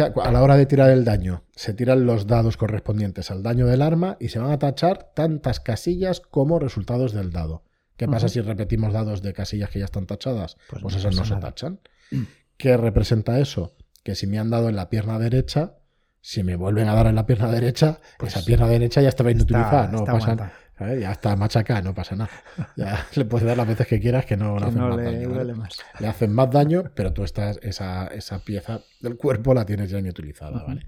a, 0.00 0.32
la 0.32 0.42
hora 0.42 0.56
de 0.56 0.66
tirar 0.66 0.90
el 0.90 1.04
daño, 1.04 1.44
se 1.54 1.74
tiran 1.74 2.06
los 2.06 2.26
dados 2.26 2.56
correspondientes 2.56 3.30
al 3.30 3.42
daño 3.42 3.66
del 3.66 3.82
arma 3.82 4.16
y 4.18 4.28
se 4.28 4.38
van 4.38 4.50
a 4.50 4.58
tachar 4.58 5.12
tantas 5.14 5.60
casillas 5.60 6.20
como 6.20 6.58
resultados 6.58 7.12
del 7.12 7.30
dado. 7.30 7.64
¿Qué 7.96 8.06
pasa 8.06 8.28
si 8.28 8.40
repetimos 8.40 8.92
dados 8.92 9.22
de 9.22 9.32
casillas 9.32 9.70
que 9.70 9.80
ya 9.80 9.84
están 9.84 10.06
tachadas? 10.06 10.56
Pues, 10.70 10.82
pues 10.82 10.94
esas 10.94 11.16
no 11.16 11.24
se 11.24 11.36
tachan. 11.36 11.80
¿Qué 12.56 12.76
representa 12.76 13.38
eso? 13.40 13.74
que 14.08 14.14
si 14.14 14.26
me 14.26 14.38
han 14.38 14.48
dado 14.48 14.70
en 14.70 14.76
la 14.76 14.88
pierna 14.88 15.18
derecha, 15.18 15.74
si 16.22 16.42
me 16.42 16.56
vuelven 16.56 16.88
a 16.88 16.94
dar 16.94 17.08
en 17.08 17.14
la 17.14 17.26
pierna 17.26 17.50
derecha, 17.50 18.00
pues 18.18 18.34
esa 18.34 18.42
pierna 18.42 18.66
derecha 18.66 19.02
ya 19.02 19.10
estaba 19.10 19.30
inutilizada, 19.30 19.88
no 19.88 20.06
Ya 20.80 21.12
está 21.12 21.34
machacada, 21.36 21.82
no 21.82 21.94
pasa 21.94 22.14
nada. 22.16 22.30
Ya 22.76 23.06
le 23.14 23.24
puedes 23.24 23.46
dar 23.46 23.56
las 23.56 23.66
veces 23.66 23.86
que 23.86 24.00
quieras 24.00 24.26
que 24.26 24.36
no, 24.36 24.58
le 24.58 24.66
hacen 24.66 24.80
más 24.80 24.96
daño. 24.96 25.44
Le 25.98 26.06
hacen 26.06 26.32
más 26.32 26.50
daño, 26.50 26.84
pero 26.94 27.12
tú 27.12 27.24
estás, 27.24 27.58
esa, 27.62 28.06
esa 28.08 28.44
pieza 28.44 28.82
del 29.00 29.16
cuerpo 29.16 29.54
la 29.54 29.66
tienes 29.66 29.90
ya 29.90 29.98
inutilizada, 29.98 30.62
¿vale? 30.64 30.86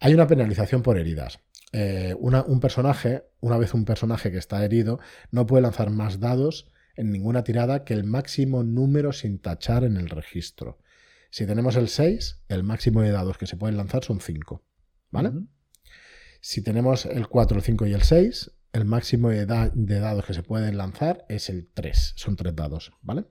Hay 0.00 0.14
una 0.14 0.26
penalización 0.26 0.82
por 0.82 0.98
heridas. 0.98 1.40
Eh, 1.72 2.14
un 2.18 2.60
personaje, 2.60 3.24
una 3.40 3.58
vez 3.58 3.74
un 3.74 3.84
personaje 3.84 4.30
que 4.30 4.38
está 4.38 4.64
herido, 4.64 4.98
no 5.30 5.46
puede 5.46 5.62
lanzar 5.62 5.90
más 5.90 6.20
dados 6.20 6.72
en 6.96 7.10
ninguna 7.10 7.44
tirada 7.44 7.84
que 7.84 7.94
el 7.94 8.04
máximo 8.04 8.62
número 8.62 9.12
sin 9.12 9.38
tachar 9.38 9.84
en 9.84 9.96
el 9.96 10.08
registro. 10.08 10.78
Si 11.30 11.46
tenemos 11.46 11.76
el 11.76 11.88
6, 11.88 12.42
el 12.48 12.64
máximo 12.64 13.02
de 13.02 13.10
dados 13.10 13.38
que 13.38 13.46
se 13.46 13.56
pueden 13.56 13.76
lanzar 13.76 14.04
son 14.04 14.20
5. 14.20 14.64
¿Vale? 15.10 15.32
Si 16.40 16.62
tenemos 16.62 17.06
el 17.06 17.28
4, 17.28 17.58
el 17.58 17.62
5 17.62 17.86
y 17.86 17.92
el 17.92 18.02
6, 18.02 18.52
el 18.72 18.84
máximo 18.84 19.30
de, 19.30 19.46
dados 19.46 20.24
que 20.24 20.34
se 20.34 20.42
pueden 20.42 20.76
lanzar 20.76 21.24
es 21.28 21.48
el 21.48 21.68
3. 21.72 22.14
Son 22.16 22.36
3 22.36 22.54
dados. 22.54 22.92
¿Vale? 23.02 23.24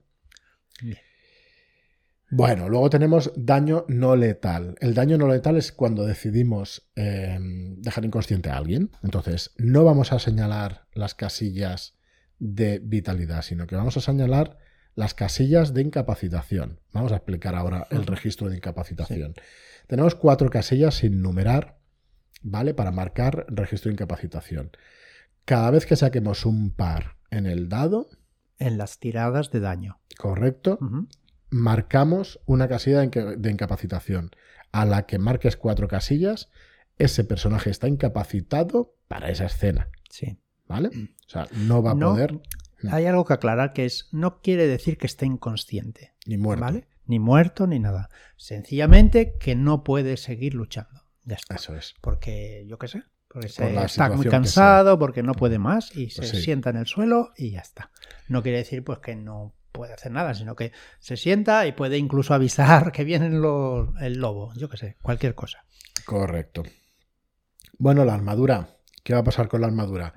Bueno, 2.30 2.68
luego 2.68 2.90
tenemos 2.90 3.32
daño 3.36 3.84
no 3.88 4.14
letal. 4.14 4.76
El 4.80 4.94
daño 4.94 5.18
no 5.18 5.26
letal 5.26 5.56
es 5.56 5.72
cuando 5.72 6.06
decidimos 6.06 6.90
em, 6.94 7.80
dejar 7.80 8.04
inconsciente 8.04 8.50
a 8.50 8.56
alguien. 8.56 8.90
Entonces, 9.02 9.52
no 9.56 9.84
vamos 9.84 10.12
a 10.12 10.20
señalar 10.20 10.86
las 10.94 11.14
casillas 11.14 11.98
de 12.38 12.78
vitalidad, 12.78 13.42
sino 13.42 13.66
que 13.66 13.74
vamos 13.74 13.96
a 13.96 14.00
señalar 14.00 14.58
las 14.94 15.14
casillas 15.14 15.74
de 15.74 15.82
incapacitación. 15.82 16.80
Vamos 16.92 17.10
a 17.12 17.16
explicar 17.16 17.54
ahora 17.54 17.86
el 17.90 18.06
registro 18.06 18.48
de 18.48 18.56
incapacitación. 18.56 19.34
Tenemos 19.88 20.14
cuatro 20.14 20.50
casillas 20.50 20.94
sin 20.94 21.22
numerar, 21.22 21.78
¿vale? 22.42 22.74
Para 22.74 22.92
marcar 22.92 23.46
registro 23.48 23.88
de 23.88 23.94
incapacitación. 23.94 24.70
Cada 25.44 25.70
vez 25.70 25.86
que 25.86 25.96
saquemos 25.96 26.46
un 26.46 26.70
par 26.70 27.16
en 27.30 27.46
el 27.46 27.68
dado. 27.68 28.08
En 28.58 28.78
las 28.78 28.98
tiradas 28.98 29.50
de 29.50 29.60
daño. 29.60 30.00
Correcto. 30.18 30.78
Marcamos 31.50 32.40
una 32.46 32.68
casilla 32.68 33.00
de 33.00 33.50
incapacitación. 33.50 34.30
A 34.72 34.84
la 34.84 35.06
que 35.06 35.18
marques 35.18 35.56
cuatro 35.56 35.88
casillas, 35.88 36.50
ese 36.98 37.24
personaje 37.24 37.70
está 37.70 37.88
incapacitado 37.88 38.94
para 39.08 39.30
esa 39.30 39.46
escena. 39.46 39.88
Sí. 40.10 40.38
¿Vale? 40.68 40.88
O 40.88 41.28
sea, 41.28 41.48
no 41.52 41.82
va 41.82 41.92
a 41.92 41.96
poder 41.96 42.40
hay 42.90 43.06
algo 43.06 43.24
que 43.24 43.34
aclarar 43.34 43.72
que 43.72 43.84
es, 43.84 44.08
no 44.12 44.40
quiere 44.40 44.66
decir 44.66 44.96
que 44.96 45.06
esté 45.06 45.26
inconsciente. 45.26 46.14
Ni 46.26 46.38
muerto. 46.38 46.64
¿Vale? 46.64 46.86
Ni 47.06 47.18
muerto 47.18 47.66
ni 47.66 47.78
nada. 47.78 48.08
Sencillamente 48.36 49.36
que 49.38 49.54
no 49.54 49.82
puede 49.82 50.16
seguir 50.16 50.54
luchando. 50.54 51.02
Ya 51.24 51.36
está. 51.36 51.56
Eso 51.56 51.74
es. 51.74 51.94
Porque, 52.00 52.64
yo 52.66 52.78
qué 52.78 52.88
sé, 52.88 53.02
porque 53.32 53.46
está 53.46 54.10
muy 54.10 54.26
cansado, 54.26 54.98
porque 54.98 55.22
no 55.22 55.34
puede 55.34 55.58
más 55.58 55.94
y 55.96 56.10
se 56.10 56.22
pues 56.22 56.42
sienta 56.42 56.70
en 56.70 56.76
el 56.76 56.86
suelo 56.86 57.30
y 57.36 57.52
ya 57.52 57.60
está. 57.60 57.90
No 58.28 58.42
quiere 58.42 58.58
decir 58.58 58.82
pues 58.82 58.98
que 58.98 59.14
no 59.14 59.54
puede 59.70 59.92
hacer 59.92 60.10
nada, 60.10 60.34
sino 60.34 60.56
que 60.56 60.72
se 60.98 61.16
sienta 61.16 61.66
y 61.66 61.72
puede 61.72 61.96
incluso 61.96 62.34
avisar 62.34 62.90
que 62.92 63.04
viene 63.04 63.26
el 63.26 64.18
lobo, 64.18 64.52
yo 64.54 64.68
qué 64.68 64.76
sé, 64.76 64.96
cualquier 65.00 65.34
cosa. 65.34 65.64
Correcto. 66.04 66.64
Bueno, 67.78 68.04
la 68.04 68.14
armadura. 68.14 68.68
¿Qué 69.04 69.14
va 69.14 69.20
a 69.20 69.24
pasar 69.24 69.48
con 69.48 69.60
la 69.62 69.68
armadura? 69.68 70.12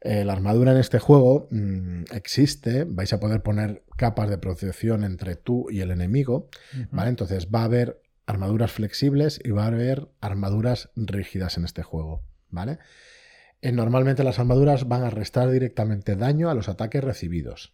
Eh, 0.00 0.24
la 0.24 0.32
armadura 0.32 0.72
en 0.72 0.78
este 0.78 0.98
juego 0.98 1.48
mm, 1.50 2.04
existe, 2.12 2.84
vais 2.84 3.12
a 3.12 3.20
poder 3.20 3.42
poner 3.42 3.84
capas 3.96 4.28
de 4.30 4.38
protección 4.38 5.04
entre 5.04 5.36
tú 5.36 5.66
y 5.70 5.80
el 5.80 5.90
enemigo, 5.90 6.48
¿vale? 6.90 7.10
Entonces 7.10 7.48
va 7.54 7.60
a 7.60 7.64
haber 7.64 8.02
armaduras 8.26 8.72
flexibles 8.72 9.40
y 9.44 9.50
va 9.50 9.64
a 9.64 9.68
haber 9.68 10.08
armaduras 10.20 10.90
rígidas 10.96 11.58
en 11.58 11.64
este 11.64 11.82
juego, 11.82 12.22
¿vale? 12.56 12.78
Eh, 13.62 13.70
normalmente 13.70 14.24
las 14.24 14.40
armaduras 14.40 14.88
van 14.88 15.04
a 15.04 15.10
restar 15.10 15.50
directamente 15.50 16.16
daño 16.16 16.50
a 16.50 16.54
los 16.54 16.68
ataques 16.68 17.04
recibidos. 17.04 17.70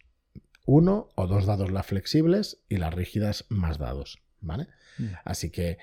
Uno 0.65 1.09
o 1.15 1.25
dos 1.25 1.45
dados 1.45 1.71
las 1.71 1.87
flexibles 1.87 2.59
y 2.69 2.77
las 2.77 2.93
rígidas 2.93 3.45
más 3.49 3.79
dados, 3.79 4.19
¿vale? 4.39 4.67
Así 5.25 5.49
que 5.49 5.79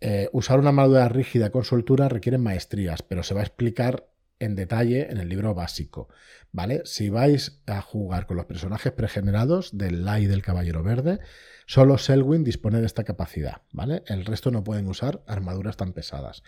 eh, 0.00 0.28
usar 0.32 0.58
una 0.58 0.68
armadura 0.68 1.08
rígida 1.08 1.50
con 1.50 1.64
soltura 1.64 2.08
requiere 2.08 2.38
maestrías, 2.38 3.02
pero 3.02 3.22
se 3.22 3.34
va 3.34 3.40
a 3.40 3.44
explicar 3.44 4.06
en 4.38 4.54
detalle 4.54 5.10
en 5.10 5.18
el 5.18 5.28
libro 5.28 5.54
básico, 5.54 6.08
¿vale? 6.52 6.82
Si 6.84 7.10
vais 7.10 7.60
a 7.66 7.80
jugar 7.82 8.26
con 8.26 8.36
los 8.36 8.46
personajes 8.46 8.92
pregenerados 8.92 9.76
del 9.76 10.04
Lai 10.04 10.26
del 10.26 10.42
Caballero 10.42 10.82
Verde, 10.82 11.20
solo 11.66 11.98
Selwyn 11.98 12.44
dispone 12.44 12.80
de 12.80 12.86
esta 12.86 13.04
capacidad, 13.04 13.62
¿vale? 13.72 14.02
El 14.06 14.24
resto 14.24 14.50
no 14.50 14.64
pueden 14.64 14.86
usar 14.86 15.22
armaduras 15.26 15.76
tan 15.76 15.92
pesadas. 15.92 16.42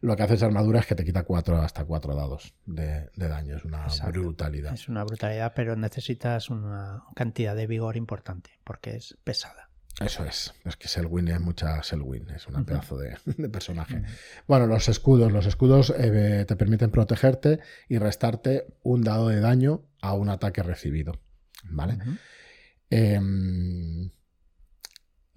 Lo 0.00 0.16
que 0.16 0.22
hace 0.22 0.34
esa 0.34 0.46
armadura 0.46 0.80
es 0.80 0.86
que 0.86 0.94
te 0.94 1.04
quita 1.04 1.24
cuatro, 1.24 1.60
hasta 1.60 1.84
cuatro 1.84 2.14
dados 2.14 2.54
de, 2.64 3.10
daño. 3.16 3.56
Es 3.56 3.64
una 3.64 3.86
brutalidad. 4.10 4.72
Es 4.72 4.88
una 4.88 5.04
brutalidad, 5.04 5.52
pero 5.54 5.76
necesitas 5.76 6.48
una 6.48 7.04
cantidad 7.14 7.54
de 7.54 7.66
vigor 7.66 7.96
importante 7.96 8.50
porque 8.64 8.96
es 8.96 9.16
pesada. 9.24 9.68
Eso 10.00 10.24
es, 10.24 10.54
es 10.64 10.76
que 10.76 10.88
Selwyn 10.88 11.28
es 11.28 11.40
mucha 11.40 11.82
Selwyn, 11.82 12.30
es 12.30 12.46
un 12.46 12.64
pedazo 12.64 12.96
de, 12.96 13.18
personaje. 13.50 14.02
Bueno, 14.46 14.66
los 14.66 14.88
escudos, 14.88 15.30
los 15.30 15.44
escudos 15.44 15.92
eh, 15.98 16.46
te 16.48 16.56
permiten 16.56 16.90
protegerte 16.90 17.60
y 17.86 17.98
restarte 17.98 18.66
un 18.82 19.02
dado 19.02 19.28
de 19.28 19.40
daño 19.40 19.82
a 20.00 20.14
un 20.14 20.30
ataque 20.30 20.62
recibido, 20.62 21.20
¿vale? 21.64 21.98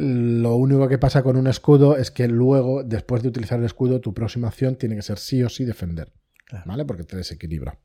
Lo 0.04 0.56
único 0.56 0.88
que 0.88 0.98
pasa 0.98 1.24
con 1.24 1.38
un 1.38 1.48
escudo 1.48 1.98
es 1.98 2.12
que 2.12 2.28
luego, 2.28 2.84
después 2.84 3.24
de 3.24 3.30
utilizar 3.30 3.60
el 3.60 3.66
escudo, 3.66 4.02
tu 4.02 4.14
próxima 4.14 4.50
acción 4.50 4.76
tiene 4.76 4.96
que 4.96 5.02
ser 5.02 5.18
sí 5.18 5.44
o 5.44 5.50
sí 5.50 5.66
defender, 5.66 6.12
¿vale? 6.66 6.86
Porque 6.86 7.04
te 7.04 7.18
desequilibra, 7.18 7.80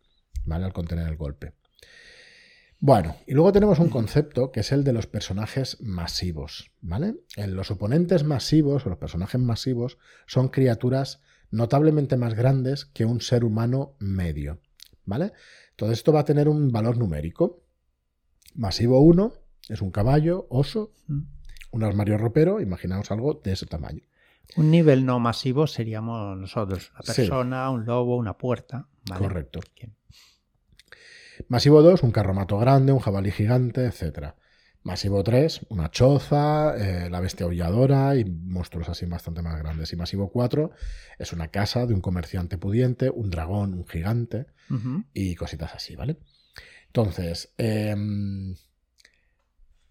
¿vale? 0.44 0.64
Al 0.64 0.72
contener 0.72 1.09
el 1.09 1.16
golpe. 1.16 1.54
Bueno, 2.81 3.16
y 3.26 3.35
luego 3.35 3.50
tenemos 3.52 3.81
un 3.81 3.88
concepto 3.88 4.52
que 4.52 4.61
es 4.61 4.70
el 4.70 4.85
de 4.85 4.92
los 4.92 5.09
personajes 5.09 5.81
masivos, 5.81 6.70
¿vale? 6.81 7.16
En 7.37 7.57
los 7.57 7.72
oponentes 7.72 8.22
masivos 8.22 8.87
o 8.87 8.88
los 8.88 8.98
personajes 8.98 9.40
masivos 9.40 9.98
son 10.26 10.48
criaturas 10.48 11.20
notablemente 11.50 12.16
más 12.16 12.35
grandes 12.35 12.85
que 12.85 13.04
un 13.04 13.20
ser 13.20 13.44
humano 13.44 13.96
medio, 13.98 14.61
¿vale? 15.04 15.33
Todo 15.74 15.90
esto 15.90 16.12
va 16.12 16.20
a 16.20 16.24
tener 16.24 16.48
un 16.48 16.70
valor 16.70 16.98
numérico. 16.98 17.64
Masivo 18.54 19.00
1 19.00 19.33
es 19.70 19.83
un 19.83 19.90
caballo, 19.90 20.46
oso, 20.48 20.92
mm. 21.09 21.38
Un 21.70 21.85
armario 21.85 22.18
ropero, 22.18 22.61
imaginaos 22.61 23.11
algo 23.11 23.40
de 23.42 23.52
ese 23.52 23.66
tamaño. 23.66 24.02
Un 24.57 24.70
nivel 24.70 25.04
no 25.04 25.20
masivo 25.20 25.66
seríamos 25.66 26.37
nosotros, 26.38 26.90
la 26.94 27.14
persona, 27.14 27.70
un 27.70 27.85
lobo, 27.85 28.16
una 28.16 28.38
puerta. 28.38 28.88
¿vale? 29.09 29.22
Correcto. 29.22 29.61
Masivo 31.48 31.83
2, 31.83 32.02
un 32.02 32.11
carromato 32.11 32.59
grande, 32.59 32.92
un 32.92 32.98
jabalí 32.98 33.31
gigante, 33.31 33.87
etc. 33.87 34.35
Masivo 34.83 35.22
3, 35.22 35.66
una 35.68 35.90
choza, 35.90 36.74
eh, 36.76 37.11
la 37.11 37.20
bestia 37.20 37.44
aulladora 37.44 38.16
y 38.16 38.24
monstruos 38.24 38.88
así 38.88 39.07
bastante 39.07 39.42
más 39.42 39.59
grandes. 39.59 39.92
Y 39.92 39.96
Masivo 39.96 40.31
4 40.31 40.70
es 41.18 41.33
una 41.33 41.48
casa 41.48 41.87
de 41.87 41.94
un 41.94 42.00
comerciante 42.00 42.59
pudiente, 42.59 43.11
un 43.11 43.31
dragón, 43.31 43.74
un 43.74 43.87
gigante 43.87 44.46
y 45.12 45.35
cositas 45.35 45.74
así, 45.74 45.94
¿vale? 45.94 46.18
Entonces, 46.87 47.54
em, 47.59 48.54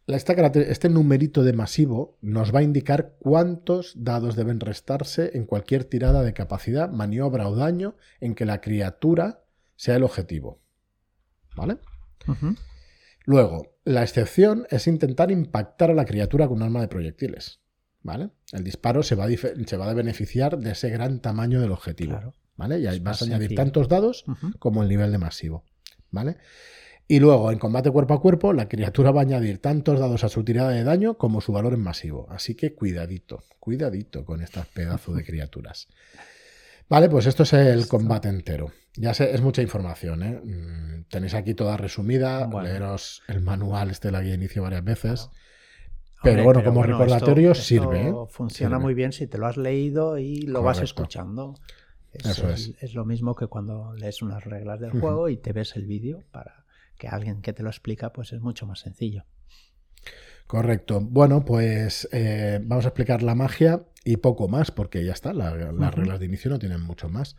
este 0.08 0.90
numerito 0.90 1.44
de 1.44 1.52
masivo 1.52 2.18
nos 2.22 2.56
va 2.56 2.60
a 2.60 2.64
indicar 2.64 3.16
cuántos 3.20 3.94
dados 3.98 4.36
deben 4.36 4.62
restarse 4.62 5.32
en 5.34 5.46
cualquier 5.46 5.84
tirada 5.84 6.24
de 6.24 6.34
capacidad, 6.34 6.90
maniobra 6.90 7.50
o 7.50 7.56
daño 7.56 7.96
en 8.22 8.34
que 8.34 8.46
la 8.46 8.62
criatura 8.62 9.44
sea 9.76 9.98
el 9.98 10.04
objetivo. 10.04 10.62
¿Vale? 11.56 11.80
Luego, 13.26 13.76
la 13.84 14.04
excepción 14.04 14.66
es 14.70 14.88
intentar 14.88 15.32
impactar 15.32 15.92
a 15.92 15.94
la 15.94 16.06
criatura 16.06 16.48
con 16.48 16.58
un 16.58 16.64
arma 16.64 16.82
de 16.82 16.88
proyectiles. 16.88 17.60
¿Vale? 18.02 18.30
El 18.54 18.64
disparo 18.64 19.04
se 19.04 19.16
va, 19.16 19.26
a 19.26 19.30
se 19.30 19.78
va 19.78 19.90
a 19.90 19.94
beneficiar 19.94 20.58
de 20.58 20.72
ese 20.72 20.90
gran 20.90 21.20
tamaño 21.20 21.60
del 21.60 21.72
objetivo. 21.72 22.34
¿Vale? 22.56 22.80
Y 22.80 22.88
ahí 22.88 23.00
vas 23.00 23.22
a 23.22 23.26
añadir 23.26 23.56
tantos 23.56 23.90
dados 23.90 24.24
como 24.60 24.84
el 24.84 24.90
nivel 24.90 25.12
de 25.12 25.18
masivo. 25.18 25.66
¿Vale? 26.12 26.38
Y 27.10 27.20
luego, 27.20 27.52
en 27.52 27.60
combate 27.60 27.90
cuerpo 27.90 28.16
a 28.16 28.22
cuerpo, 28.22 28.52
la 28.52 28.68
criatura 28.68 29.12
va 29.12 29.22
a 29.22 29.24
añadir 29.24 29.60
tantos 29.60 30.00
dados 30.00 30.26
a 30.26 30.30
su 30.30 30.44
tirada 30.44 30.72
de 30.72 30.84
daño 30.84 31.18
como 31.18 31.40
su 31.40 31.54
valor 31.54 31.74
en 31.74 31.80
masivo. 31.80 32.28
Así 32.30 32.56
que 32.56 32.74
cuidadito, 32.74 33.44
cuidadito 33.60 34.26
con 34.26 34.42
estas 34.42 34.68
pedazos 34.68 35.16
de 35.16 35.24
criaturas. 35.24 35.88
Vale, 36.90 37.10
pues 37.10 37.26
esto 37.26 37.44
es 37.44 37.54
el 37.54 37.88
combate 37.88 38.28
entero. 38.28 38.72
Ya 38.96 39.14
sé, 39.14 39.34
es 39.34 39.42
mucha 39.42 39.62
información, 39.62 40.24
¿eh? 40.24 40.42
Mm, 40.44 41.04
tenéis 41.10 41.34
aquí 41.34 41.54
toda 41.54 41.78
resumida, 41.78 42.50
leeros 42.62 43.22
el 43.28 43.42
manual, 43.42 43.90
este 43.90 44.12
la 44.12 44.22
guía 44.22 44.34
inicio 44.34 44.64
varias 44.64 44.84
veces. 44.84 45.30
Pero 46.24 46.44
bueno, 46.44 46.64
como 46.64 46.84
recordatorio 46.84 47.54
sirve. 47.54 48.08
¿eh? 48.08 48.14
Funciona 48.30 48.80
muy 48.80 48.94
bien 48.94 49.12
si 49.12 49.28
te 49.28 49.38
lo 49.38 49.48
has 49.48 49.56
leído 49.56 50.18
y 50.18 50.42
lo 50.42 50.64
vas 50.64 50.82
escuchando. 50.82 51.56
Eso 52.12 52.50
es, 52.50 52.74
es. 52.80 52.96
lo 52.96 53.06
mismo 53.06 53.36
que 53.36 53.48
cuando 53.48 53.94
lees 53.94 54.22
unas 54.22 54.44
reglas 54.44 54.80
del 54.80 54.92
juego 54.92 55.30
y 55.30 55.38
te 55.38 55.54
ves 55.54 55.76
el 55.76 55.86
vídeo 55.86 56.24
para 56.32 56.57
que 56.98 57.08
alguien 57.08 57.42
que 57.42 57.54
te 57.54 57.64
lo 57.64 57.70
explica, 57.70 58.12
pues 58.12 58.34
es 58.34 58.42
mucho 58.42 58.66
más 58.66 58.80
sencillo. 58.80 59.26
Correcto. 60.48 61.02
Bueno, 61.02 61.44
pues 61.44 62.08
eh, 62.14 62.60
vamos 62.64 62.86
a 62.86 62.90
explicar 62.90 63.22
la 63.22 63.36
magia 63.36 63.84
y 64.06 64.18
poco 64.18 64.48
más, 64.48 64.72
porque 64.72 65.04
ya 65.04 65.12
está, 65.12 65.34
las 65.34 65.94
reglas 65.94 66.20
de 66.20 66.26
inicio 66.26 66.50
no 66.50 66.58
tienen 66.58 66.82
mucho 66.82 67.10
más. 67.10 67.36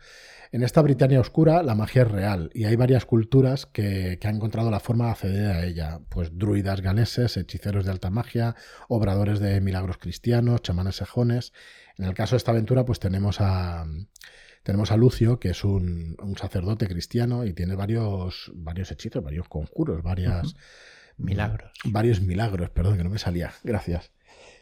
En 0.51 0.61
esta 0.61 0.83
Britania 0.83 1.19
oscura 1.19 1.63
la 1.63 1.73
magia 1.73 2.03
es 2.03 2.11
real 2.11 2.51
y 2.53 2.65
hay 2.65 2.75
varias 2.75 3.05
culturas 3.05 3.65
que, 3.65 4.19
han 4.23 4.35
encontrado 4.35 4.69
la 4.69 4.79
forma 4.79 5.05
de 5.05 5.11
acceder 5.11 5.45
a 5.47 5.65
ella, 5.65 6.01
pues 6.09 6.37
druidas 6.37 6.81
galeses, 6.81 7.35
hechiceros 7.37 7.85
de 7.85 7.91
alta 7.91 8.11
magia, 8.11 8.55
obradores 8.87 9.39
de 9.39 9.59
milagros 9.59 9.97
cristianos, 9.97 10.61
chamanes 10.61 10.97
sajones. 10.97 11.53
En 11.97 12.05
el 12.05 12.13
caso 12.13 12.35
de 12.35 12.37
esta 12.37 12.51
aventura, 12.51 12.85
pues 12.85 12.99
tenemos 12.99 13.41
a 13.41 13.87
tenemos 14.69 14.91
a 14.91 14.97
Lucio, 14.97 15.39
que 15.39 15.49
es 15.49 15.63
un, 15.63 16.15
sacerdote 16.39 16.87
cristiano 16.87 17.43
y 17.43 17.53
tiene 17.53 17.73
varios, 17.73 18.51
varios 18.53 18.91
hechizos, 18.91 19.23
varios 19.23 19.47
conjuros, 19.47 20.03
varias... 20.03 20.53
Milagros. 21.17 21.71
Varios 21.85 22.21
milagros, 22.21 22.69
perdón, 22.69 22.95
que 22.95 23.03
no 23.03 23.09
me 23.09 23.17
salía. 23.17 23.51
Gracias. 23.63 24.11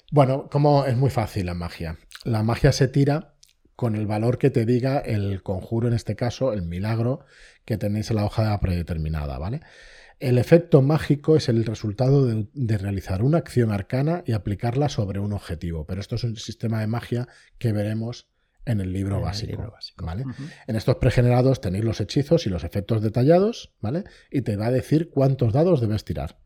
Bueno, 0.10 0.48
como 0.50 0.86
es 0.86 0.96
muy 0.96 1.10
fácil 1.10 1.48
la 1.48 1.56
magia. 1.56 1.98
La 2.24 2.41
magia 2.41 2.72
se 2.72 2.88
tira 2.88 3.36
con 3.76 3.98
el 3.98 4.08
valor 4.08 4.38
que 4.38 4.50
te 4.50 4.65
diga 4.65 5.00
el 5.00 5.43
conjuro, 5.43 5.89
en 5.89 5.93
este 5.93 6.15
caso, 6.15 6.54
el 6.54 6.62
milagro 6.62 7.26
que 7.65 7.78
tenéis 7.78 8.10
en 8.10 8.15
la 8.15 8.26
hoja 8.26 8.58
predeterminada, 8.62 9.38
¿vale? 9.38 9.60
El 10.22 10.38
efecto 10.38 10.82
mágico 10.82 11.36
es 11.36 11.50
el 11.50 11.65
resultado 11.65 12.26
de, 12.26 12.78
realizar 12.78 13.24
una 13.24 13.39
acción 13.39 13.72
arcana 13.72 14.24
y 14.26 14.32
aplicarla 14.32 14.88
sobre 14.88 15.20
un 15.20 15.34
objetivo, 15.34 15.86
pero 15.86 16.00
esto 16.00 16.15
es 16.15 16.24
un 16.24 16.38
sistema 16.38 16.80
de 16.80 16.88
magia 16.88 17.28
que 17.58 17.74
veremos 17.74 18.30
en 18.68 18.82
el 18.82 18.92
libro, 18.94 19.22
básico, 19.22 19.74
¿vale? 19.98 20.26
En 20.68 20.76
estos 20.76 20.98
pregenerados 20.98 21.62
tenéis 21.62 21.86
los 21.86 22.02
hechizos 22.02 22.46
y 22.46 22.50
los 22.50 22.64
efectos 22.64 23.02
detallados, 23.02 23.74
¿vale? 23.82 24.04
Y 24.30 24.42
te 24.42 24.58
va 24.58 24.68
a 24.68 24.72
decir 24.72 25.10
cuántos 25.10 25.54
dados 25.54 25.82
debes 25.82 26.04
tirar. 26.04 26.40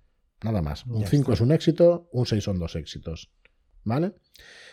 Nada 0.43 0.61
más. 0.61 0.85
Un 0.85 1.05
5 1.05 1.33
es 1.33 1.41
un 1.41 1.51
éxito, 1.51 2.09
un 2.11 2.25
6 2.25 2.43
son 2.43 2.59
dos 2.59 2.75
éxitos. 2.75 3.31
¿Vale? 3.83 4.13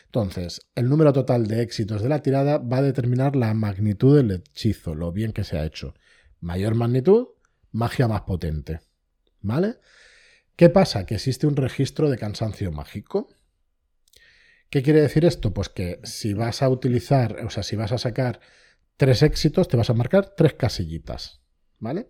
Entonces, 0.06 0.60
el 0.74 0.88
número 0.88 1.12
total 1.12 1.46
de 1.46 1.62
éxitos 1.62 2.02
de 2.02 2.08
la 2.08 2.22
tirada 2.22 2.58
va 2.58 2.78
a 2.78 2.82
determinar 2.82 3.36
la 3.36 3.54
magnitud 3.54 4.16
del 4.16 4.30
hechizo, 4.30 4.94
lo 4.94 5.12
bien 5.12 5.32
que 5.32 5.44
se 5.44 5.58
ha 5.58 5.64
hecho. 5.64 5.94
Mayor 6.40 6.74
magnitud, 6.74 7.28
magia 7.72 8.08
más 8.08 8.22
potente. 8.22 8.80
¿Vale? 9.40 9.76
¿Qué 10.56 10.68
pasa? 10.68 11.06
Que 11.06 11.14
existe 11.14 11.46
un 11.46 11.56
registro 11.56 12.10
de 12.10 12.18
cansancio 12.18 12.72
mágico. 12.72 13.28
¿Qué 14.70 14.82
quiere 14.82 15.00
decir 15.00 15.24
esto? 15.24 15.52
Pues 15.52 15.68
que 15.68 16.00
si 16.04 16.34
vas 16.34 16.62
a 16.62 16.68
utilizar, 16.68 17.44
o 17.44 17.50
sea, 17.50 17.62
si 17.62 17.76
vas 17.76 17.92
a 17.92 17.98
sacar 17.98 18.40
tres 18.96 19.22
éxitos, 19.22 19.68
te 19.68 19.76
vas 19.76 19.90
a 19.90 19.94
marcar 19.94 20.34
tres 20.36 20.54
casillitas. 20.54 21.42
¿Vale? 21.80 22.08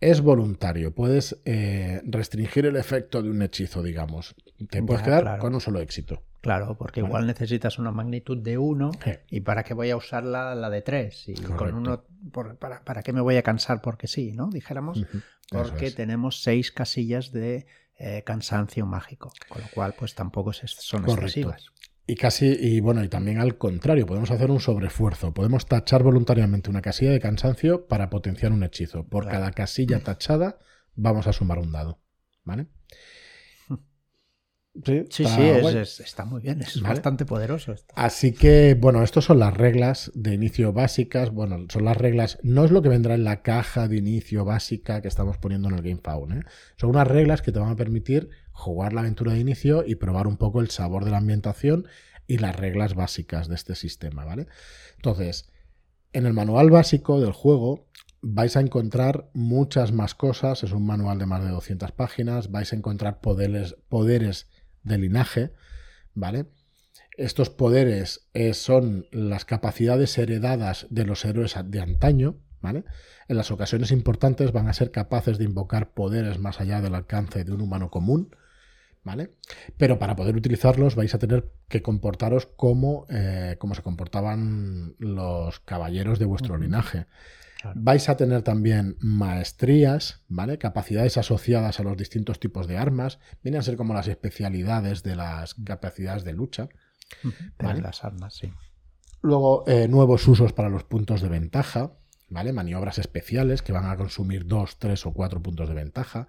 es 0.00 0.22
voluntario. 0.22 0.94
Puedes 0.94 1.40
eh, 1.44 2.00
restringir 2.04 2.66
el 2.66 2.76
efecto 2.76 3.22
de 3.22 3.30
un 3.30 3.42
hechizo, 3.42 3.82
digamos. 3.82 4.34
Te 4.70 4.82
puedes 4.82 5.02
quedar 5.02 5.38
con 5.38 5.54
un 5.54 5.60
solo 5.60 5.80
éxito. 5.80 6.22
Claro, 6.40 6.78
porque 6.78 7.00
igual 7.00 7.26
necesitas 7.26 7.78
una 7.78 7.90
magnitud 7.90 8.38
de 8.38 8.56
1 8.56 8.92
y 9.28 9.40
para 9.40 9.62
qué 9.62 9.74
voy 9.74 9.90
a 9.90 9.96
usar 9.96 10.24
la, 10.24 10.70
de 10.70 10.80
3 10.80 11.28
y 11.28 11.34
con 11.34 11.74
uno 11.74 12.06
para, 12.58 12.82
para, 12.82 13.02
qué 13.02 13.12
me 13.12 13.20
voy 13.20 13.36
a 13.36 13.42
cansar 13.42 13.82
porque 13.82 14.06
sí, 14.06 14.32
¿no? 14.32 14.48
Dijéramos, 14.48 15.04
porque 15.50 15.90
tenemos 15.90 16.42
6 16.42 16.72
casillas 16.72 17.30
de 17.30 17.66
eh, 18.02 18.22
cansancio 18.24 18.86
mágico, 18.86 19.30
con 19.46 19.60
lo 19.60 19.68
cual 19.68 19.94
pues 19.96 20.14
tampoco 20.14 20.54
son 20.54 21.04
excesivas. 21.04 21.66
Y 22.06 22.16
casi, 22.16 22.46
y 22.58 22.80
bueno, 22.80 23.04
y 23.04 23.08
también 23.08 23.38
al 23.38 23.58
contrario, 23.58 24.06
podemos 24.06 24.30
hacer 24.30 24.50
un 24.50 24.58
sobreesfuerzo. 24.58 25.34
Podemos 25.34 25.66
tachar 25.66 26.02
voluntariamente 26.02 26.70
una 26.70 26.80
casilla 26.80 27.10
de 27.10 27.20
cansancio 27.20 27.86
para 27.86 28.08
potenciar 28.08 28.52
un 28.52 28.64
hechizo. 28.64 29.06
Por 29.06 29.28
cada 29.28 29.52
casilla 29.52 30.00
tachada, 30.00 30.58
vamos 30.94 31.26
a 31.26 31.34
sumar 31.34 31.58
un 31.58 31.72
dado. 31.72 32.00
¿Vale? 32.42 32.68
Sí, 34.84 35.04
sí, 35.10 35.24
está 35.24 36.24
muy 36.24 36.42
bien, 36.42 36.62
es 36.62 36.80
bastante 36.80 37.26
poderoso. 37.26 37.74
Así 37.96 38.32
que, 38.32 38.76
bueno, 38.80 39.02
estas 39.02 39.24
son 39.24 39.40
las 39.40 39.54
reglas 39.54 40.12
de 40.14 40.32
inicio 40.32 40.72
básicas. 40.72 41.30
Bueno, 41.30 41.66
son 41.68 41.84
las 41.84 41.96
reglas, 41.96 42.38
no 42.42 42.64
es 42.64 42.70
lo 42.70 42.80
que 42.80 42.88
vendrá 42.88 43.14
en 43.14 43.24
la 43.24 43.42
caja 43.42 43.88
de 43.88 43.96
inicio 43.96 44.44
básica 44.44 45.02
que 45.02 45.08
estamos 45.08 45.38
poniendo 45.38 45.68
en 45.68 45.74
el 45.74 45.82
Game 45.82 46.00
Faun. 46.02 46.38
¿eh? 46.38 46.42
Son 46.76 46.90
unas 46.90 47.08
reglas 47.08 47.42
que 47.42 47.50
te 47.50 47.58
van 47.58 47.70
a 47.70 47.76
permitir 47.76 48.30
jugar 48.52 48.92
la 48.92 49.00
aventura 49.00 49.32
de 49.32 49.40
inicio 49.40 49.84
y 49.84 49.96
probar 49.96 50.28
un 50.28 50.36
poco 50.36 50.60
el 50.60 50.70
sabor 50.70 51.04
de 51.04 51.10
la 51.10 51.18
ambientación 51.18 51.86
y 52.28 52.38
las 52.38 52.54
reglas 52.54 52.94
básicas 52.94 53.48
de 53.48 53.56
este 53.56 53.74
sistema, 53.74 54.24
¿vale? 54.24 54.46
Entonces, 54.96 55.50
en 56.12 56.26
el 56.26 56.32
manual 56.32 56.70
básico 56.70 57.20
del 57.20 57.32
juego 57.32 57.88
vais 58.22 58.56
a 58.56 58.60
encontrar 58.60 59.30
muchas 59.32 59.92
más 59.92 60.14
cosas, 60.14 60.62
es 60.62 60.72
un 60.72 60.86
manual 60.86 61.18
de 61.18 61.26
más 61.26 61.42
de 61.42 61.50
200 61.50 61.90
páginas, 61.92 62.50
vais 62.50 62.72
a 62.72 62.76
encontrar 62.76 63.20
poderes, 63.20 63.76
poderes 63.88 64.46
de 64.82 64.98
linaje, 64.98 65.52
¿vale? 66.14 66.46
Estos 67.16 67.50
poderes 67.50 68.28
eh, 68.32 68.54
son 68.54 69.06
las 69.10 69.44
capacidades 69.44 70.16
heredadas 70.16 70.86
de 70.90 71.04
los 71.04 71.24
héroes 71.24 71.54
de 71.64 71.80
antaño, 71.80 72.36
¿vale? 72.60 72.84
En 73.28 73.36
las 73.36 73.50
ocasiones 73.50 73.90
importantes 73.90 74.52
van 74.52 74.68
a 74.68 74.72
ser 74.72 74.90
capaces 74.90 75.38
de 75.38 75.44
invocar 75.44 75.92
poderes 75.92 76.38
más 76.38 76.60
allá 76.60 76.80
del 76.80 76.94
alcance 76.94 77.44
de 77.44 77.52
un 77.52 77.60
humano 77.60 77.90
común, 77.90 78.34
¿vale? 79.02 79.32
Pero 79.76 79.98
para 79.98 80.16
poder 80.16 80.36
utilizarlos 80.36 80.94
vais 80.94 81.14
a 81.14 81.18
tener 81.18 81.50
que 81.68 81.82
comportaros 81.82 82.46
como, 82.46 83.06
eh, 83.08 83.56
como 83.58 83.74
se 83.74 83.82
comportaban 83.82 84.94
los 84.98 85.60
caballeros 85.60 86.18
de 86.18 86.24
vuestro 86.26 86.58
linaje. 86.58 87.06
Vais 87.74 88.08
a 88.08 88.16
tener 88.16 88.42
también 88.42 88.96
maestrías, 89.00 90.22
¿vale? 90.28 90.58
Capacidades 90.58 91.16
asociadas 91.16 91.80
a 91.80 91.82
los 91.82 91.96
distintos 91.96 92.40
tipos 92.40 92.66
de 92.66 92.78
armas. 92.78 93.18
Vienen 93.42 93.60
a 93.60 93.62
ser 93.62 93.76
como 93.76 93.94
las 93.94 94.08
especialidades 94.08 95.02
de 95.02 95.16
las 95.16 95.54
capacidades 95.54 96.24
de 96.24 96.32
lucha. 96.32 96.68
las 97.58 98.04
armas, 98.04 98.34
sí. 98.34 98.52
Luego, 99.22 99.64
eh, 99.66 99.88
nuevos 99.88 100.26
usos 100.26 100.52
para 100.52 100.68
los 100.68 100.84
puntos 100.84 101.20
de 101.20 101.28
ventaja, 101.28 101.92
¿vale? 102.28 102.52
Maniobras 102.52 102.98
especiales 102.98 103.62
que 103.62 103.72
van 103.72 103.86
a 103.86 103.96
consumir 103.96 104.46
dos, 104.46 104.78
tres 104.78 105.04
o 105.04 105.12
cuatro 105.12 105.42
puntos 105.42 105.68
de 105.68 105.74
ventaja. 105.74 106.28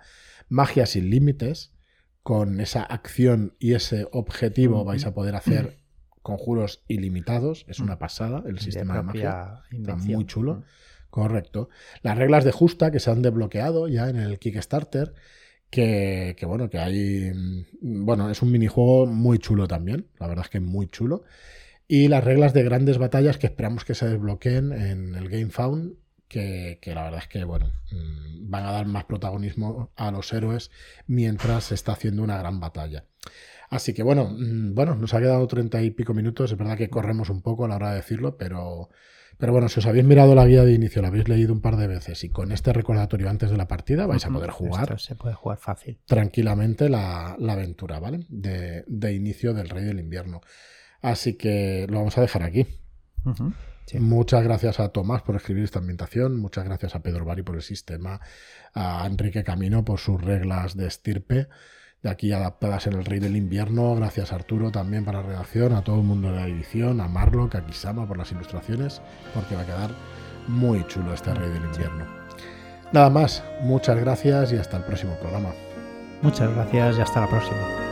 Magia 0.50 0.86
sin 0.86 1.10
límites. 1.10 1.74
Con 2.24 2.62
esa 2.62 2.84
acción 2.84 3.56
y 3.58 3.74
ese 3.74 4.08
objetivo 4.12 4.86
vais 4.86 5.08
a 5.08 5.14
poder 5.16 5.36
hacer 5.36 5.80
conjuros 6.22 6.84
ilimitados. 6.88 7.66
Es 7.68 7.80
una 7.80 7.98
pasada 7.98 8.44
el 8.46 8.60
sistema 8.60 8.98
de, 8.98 9.04
magia. 9.04 9.64
Está 9.72 9.96
muy 9.96 10.26
chulo. 10.28 10.64
Correcto. 11.12 11.70
Las 12.02 12.18
reglas 12.18 12.46
de 12.46 12.52
justa 12.52 12.90
que 12.90 13.00
se 13.00 13.12
han 13.12 13.22
desbloqueado 13.22 13.88
ya 13.88 14.10
en 14.10 14.16
el 14.16 14.40
Kickstarter. 14.40 15.14
Que, 15.70 16.36
bueno, 16.48 16.70
que 16.70 16.80
hay. 16.80 17.32
Mm, 17.34 18.06
bueno, 18.06 18.30
es 18.30 18.42
un 18.42 18.52
minijuego 18.52 19.06
muy 19.06 19.38
chulo 19.40 19.68
también. 19.68 20.08
La 20.20 20.28
verdad 20.28 20.46
es 20.46 20.50
que 20.50 20.60
muy 20.60 20.88
chulo. 20.88 21.24
Y 21.88 22.08
las 22.08 22.24
reglas 22.24 22.54
de 22.54 22.64
grandes 22.64 22.98
batallas 22.98 23.38
que 23.38 23.48
esperamos 23.48 23.86
que 23.86 23.94
se 23.94 24.08
desbloqueen 24.10 24.72
en 24.72 25.16
el 25.16 25.30
Game 25.30 25.50
Found. 25.52 25.96
Que, 26.28 26.80
la 26.86 27.04
verdad 27.04 27.20
es 27.20 27.28
que, 27.28 27.44
bueno, 27.44 27.74
mm, 27.92 28.50
van 28.50 28.66
a 28.66 28.72
dar 28.72 28.86
más 28.86 29.04
protagonismo 29.04 29.92
a 29.98 30.12
los 30.12 30.32
héroes 30.32 30.72
mientras 31.06 31.66
se 31.66 31.76
está 31.76 31.92
haciendo 31.92 32.24
una 32.24 32.38
gran 32.38 32.62
batalla. 32.62 33.06
Así 33.70 33.94
que 33.94 34.04
bueno, 34.04 34.30
mm, 34.30 34.76
bueno, 34.76 34.96
nos 34.96 35.14
ha 35.14 35.20
quedado 35.20 35.48
treinta 35.48 35.82
y 35.82 35.92
pico 35.92 36.14
minutos. 36.14 36.52
Es 36.52 36.58
verdad 36.58 36.78
que 36.78 36.90
corremos 36.90 37.30
un 37.30 37.42
poco 37.42 37.66
a 37.66 37.68
la 37.68 37.76
hora 37.76 37.90
de 37.92 37.98
decirlo, 37.98 38.38
pero 38.38 38.90
pero 39.42 39.54
bueno, 39.54 39.70
si 39.70 39.80
os 39.80 39.88
habéis 39.88 40.06
mirado 40.06 40.36
la 40.36 40.46
guía 40.46 40.64
de 40.64 40.72
inicio, 40.72 41.02
la 41.02 41.08
habéis 41.08 41.28
leído 41.28 41.52
un 41.52 41.62
par 41.62 41.76
de 41.76 41.88
veces 41.88 42.24
y 42.24 42.30
con 42.30 42.52
este 42.52 42.74
recordatorio 42.74 43.28
antes 43.28 43.50
de 43.50 43.58
la 43.58 43.68
partida 43.68 44.06
vais 44.06 44.24
a 44.24 44.30
poder 44.30 44.52
jugar. 44.52 45.00
se 45.00 45.16
puede 45.16 45.34
jugar 45.34 45.58
fácil. 45.58 45.98
Tranquilamente 46.06 46.90
la, 46.90 47.32
aventura, 47.32 48.00
¿vale? 48.00 48.28
De, 48.30 49.14
inicio 49.14 49.56
del 49.56 49.70
Rey 49.70 49.84
del 49.84 50.00
Invierno. 50.00 50.42
Así 51.02 51.38
que 51.38 51.88
lo 51.90 51.98
vamos 51.98 52.20
a 52.20 52.22
dejar 52.22 52.44
aquí. 52.44 52.68
Muchas 54.00 54.44
gracias 54.44 54.80
a 54.80 54.90
Tomás 54.90 55.24
por 55.24 55.36
escribir 55.36 55.64
esta 55.64 55.80
ambientación, 55.80 56.38
muchas 56.38 56.64
gracias 56.64 56.94
a 56.94 57.02
Pedro 57.02 57.26
Bari 57.26 57.42
por 57.42 57.56
el 57.56 57.64
sistema, 57.64 58.22
a 58.76 59.08
Enrique 59.08 59.44
Camino 59.44 59.84
por 59.84 59.98
sus 59.98 60.22
reglas 60.22 60.78
de 60.78 60.86
estirpe 60.86 61.48
de 62.04 62.10
aquí 62.10 62.32
adaptadas 62.32 62.88
en 62.88 62.94
El 62.94 63.06
Rey 63.06 63.20
del 63.20 63.36
Invierno. 63.36 63.96
Gracias 63.96 64.34
Arturo 64.34 64.72
también 64.72 65.06
para 65.06 65.22
la 65.22 65.28
redacción, 65.28 65.74
a 65.74 65.84
todo 65.84 65.98
el 65.98 66.04
mundo 66.04 66.30
de 66.30 66.36
la 66.36 66.48
edición, 66.48 67.02
a 67.02 67.08
Marlock, 67.08 67.56
a 67.56 67.66
Kisama 67.66 68.08
por 68.08 68.18
las 68.18 68.32
ilustraciones, 68.32 69.02
porque 69.34 69.56
va 69.56 69.62
a 69.62 69.66
quedar 69.66 69.92
muy 70.48 70.86
chulo 70.88 71.14
este 71.14 71.34
Rey 71.34 71.50
del 71.50 71.64
Invierno. 71.64 72.06
Nada 72.92 73.10
más, 73.10 73.44
muchas 73.62 73.98
gracias 73.98 74.52
y 74.52 74.58
hasta 74.58 74.78
el 74.78 74.84
próximo 74.84 75.16
programa. 75.22 75.50
Muchas 76.22 76.54
gracias 76.54 76.98
y 76.98 77.02
hasta 77.02 77.22
la 77.22 77.28
próxima. 77.28 77.91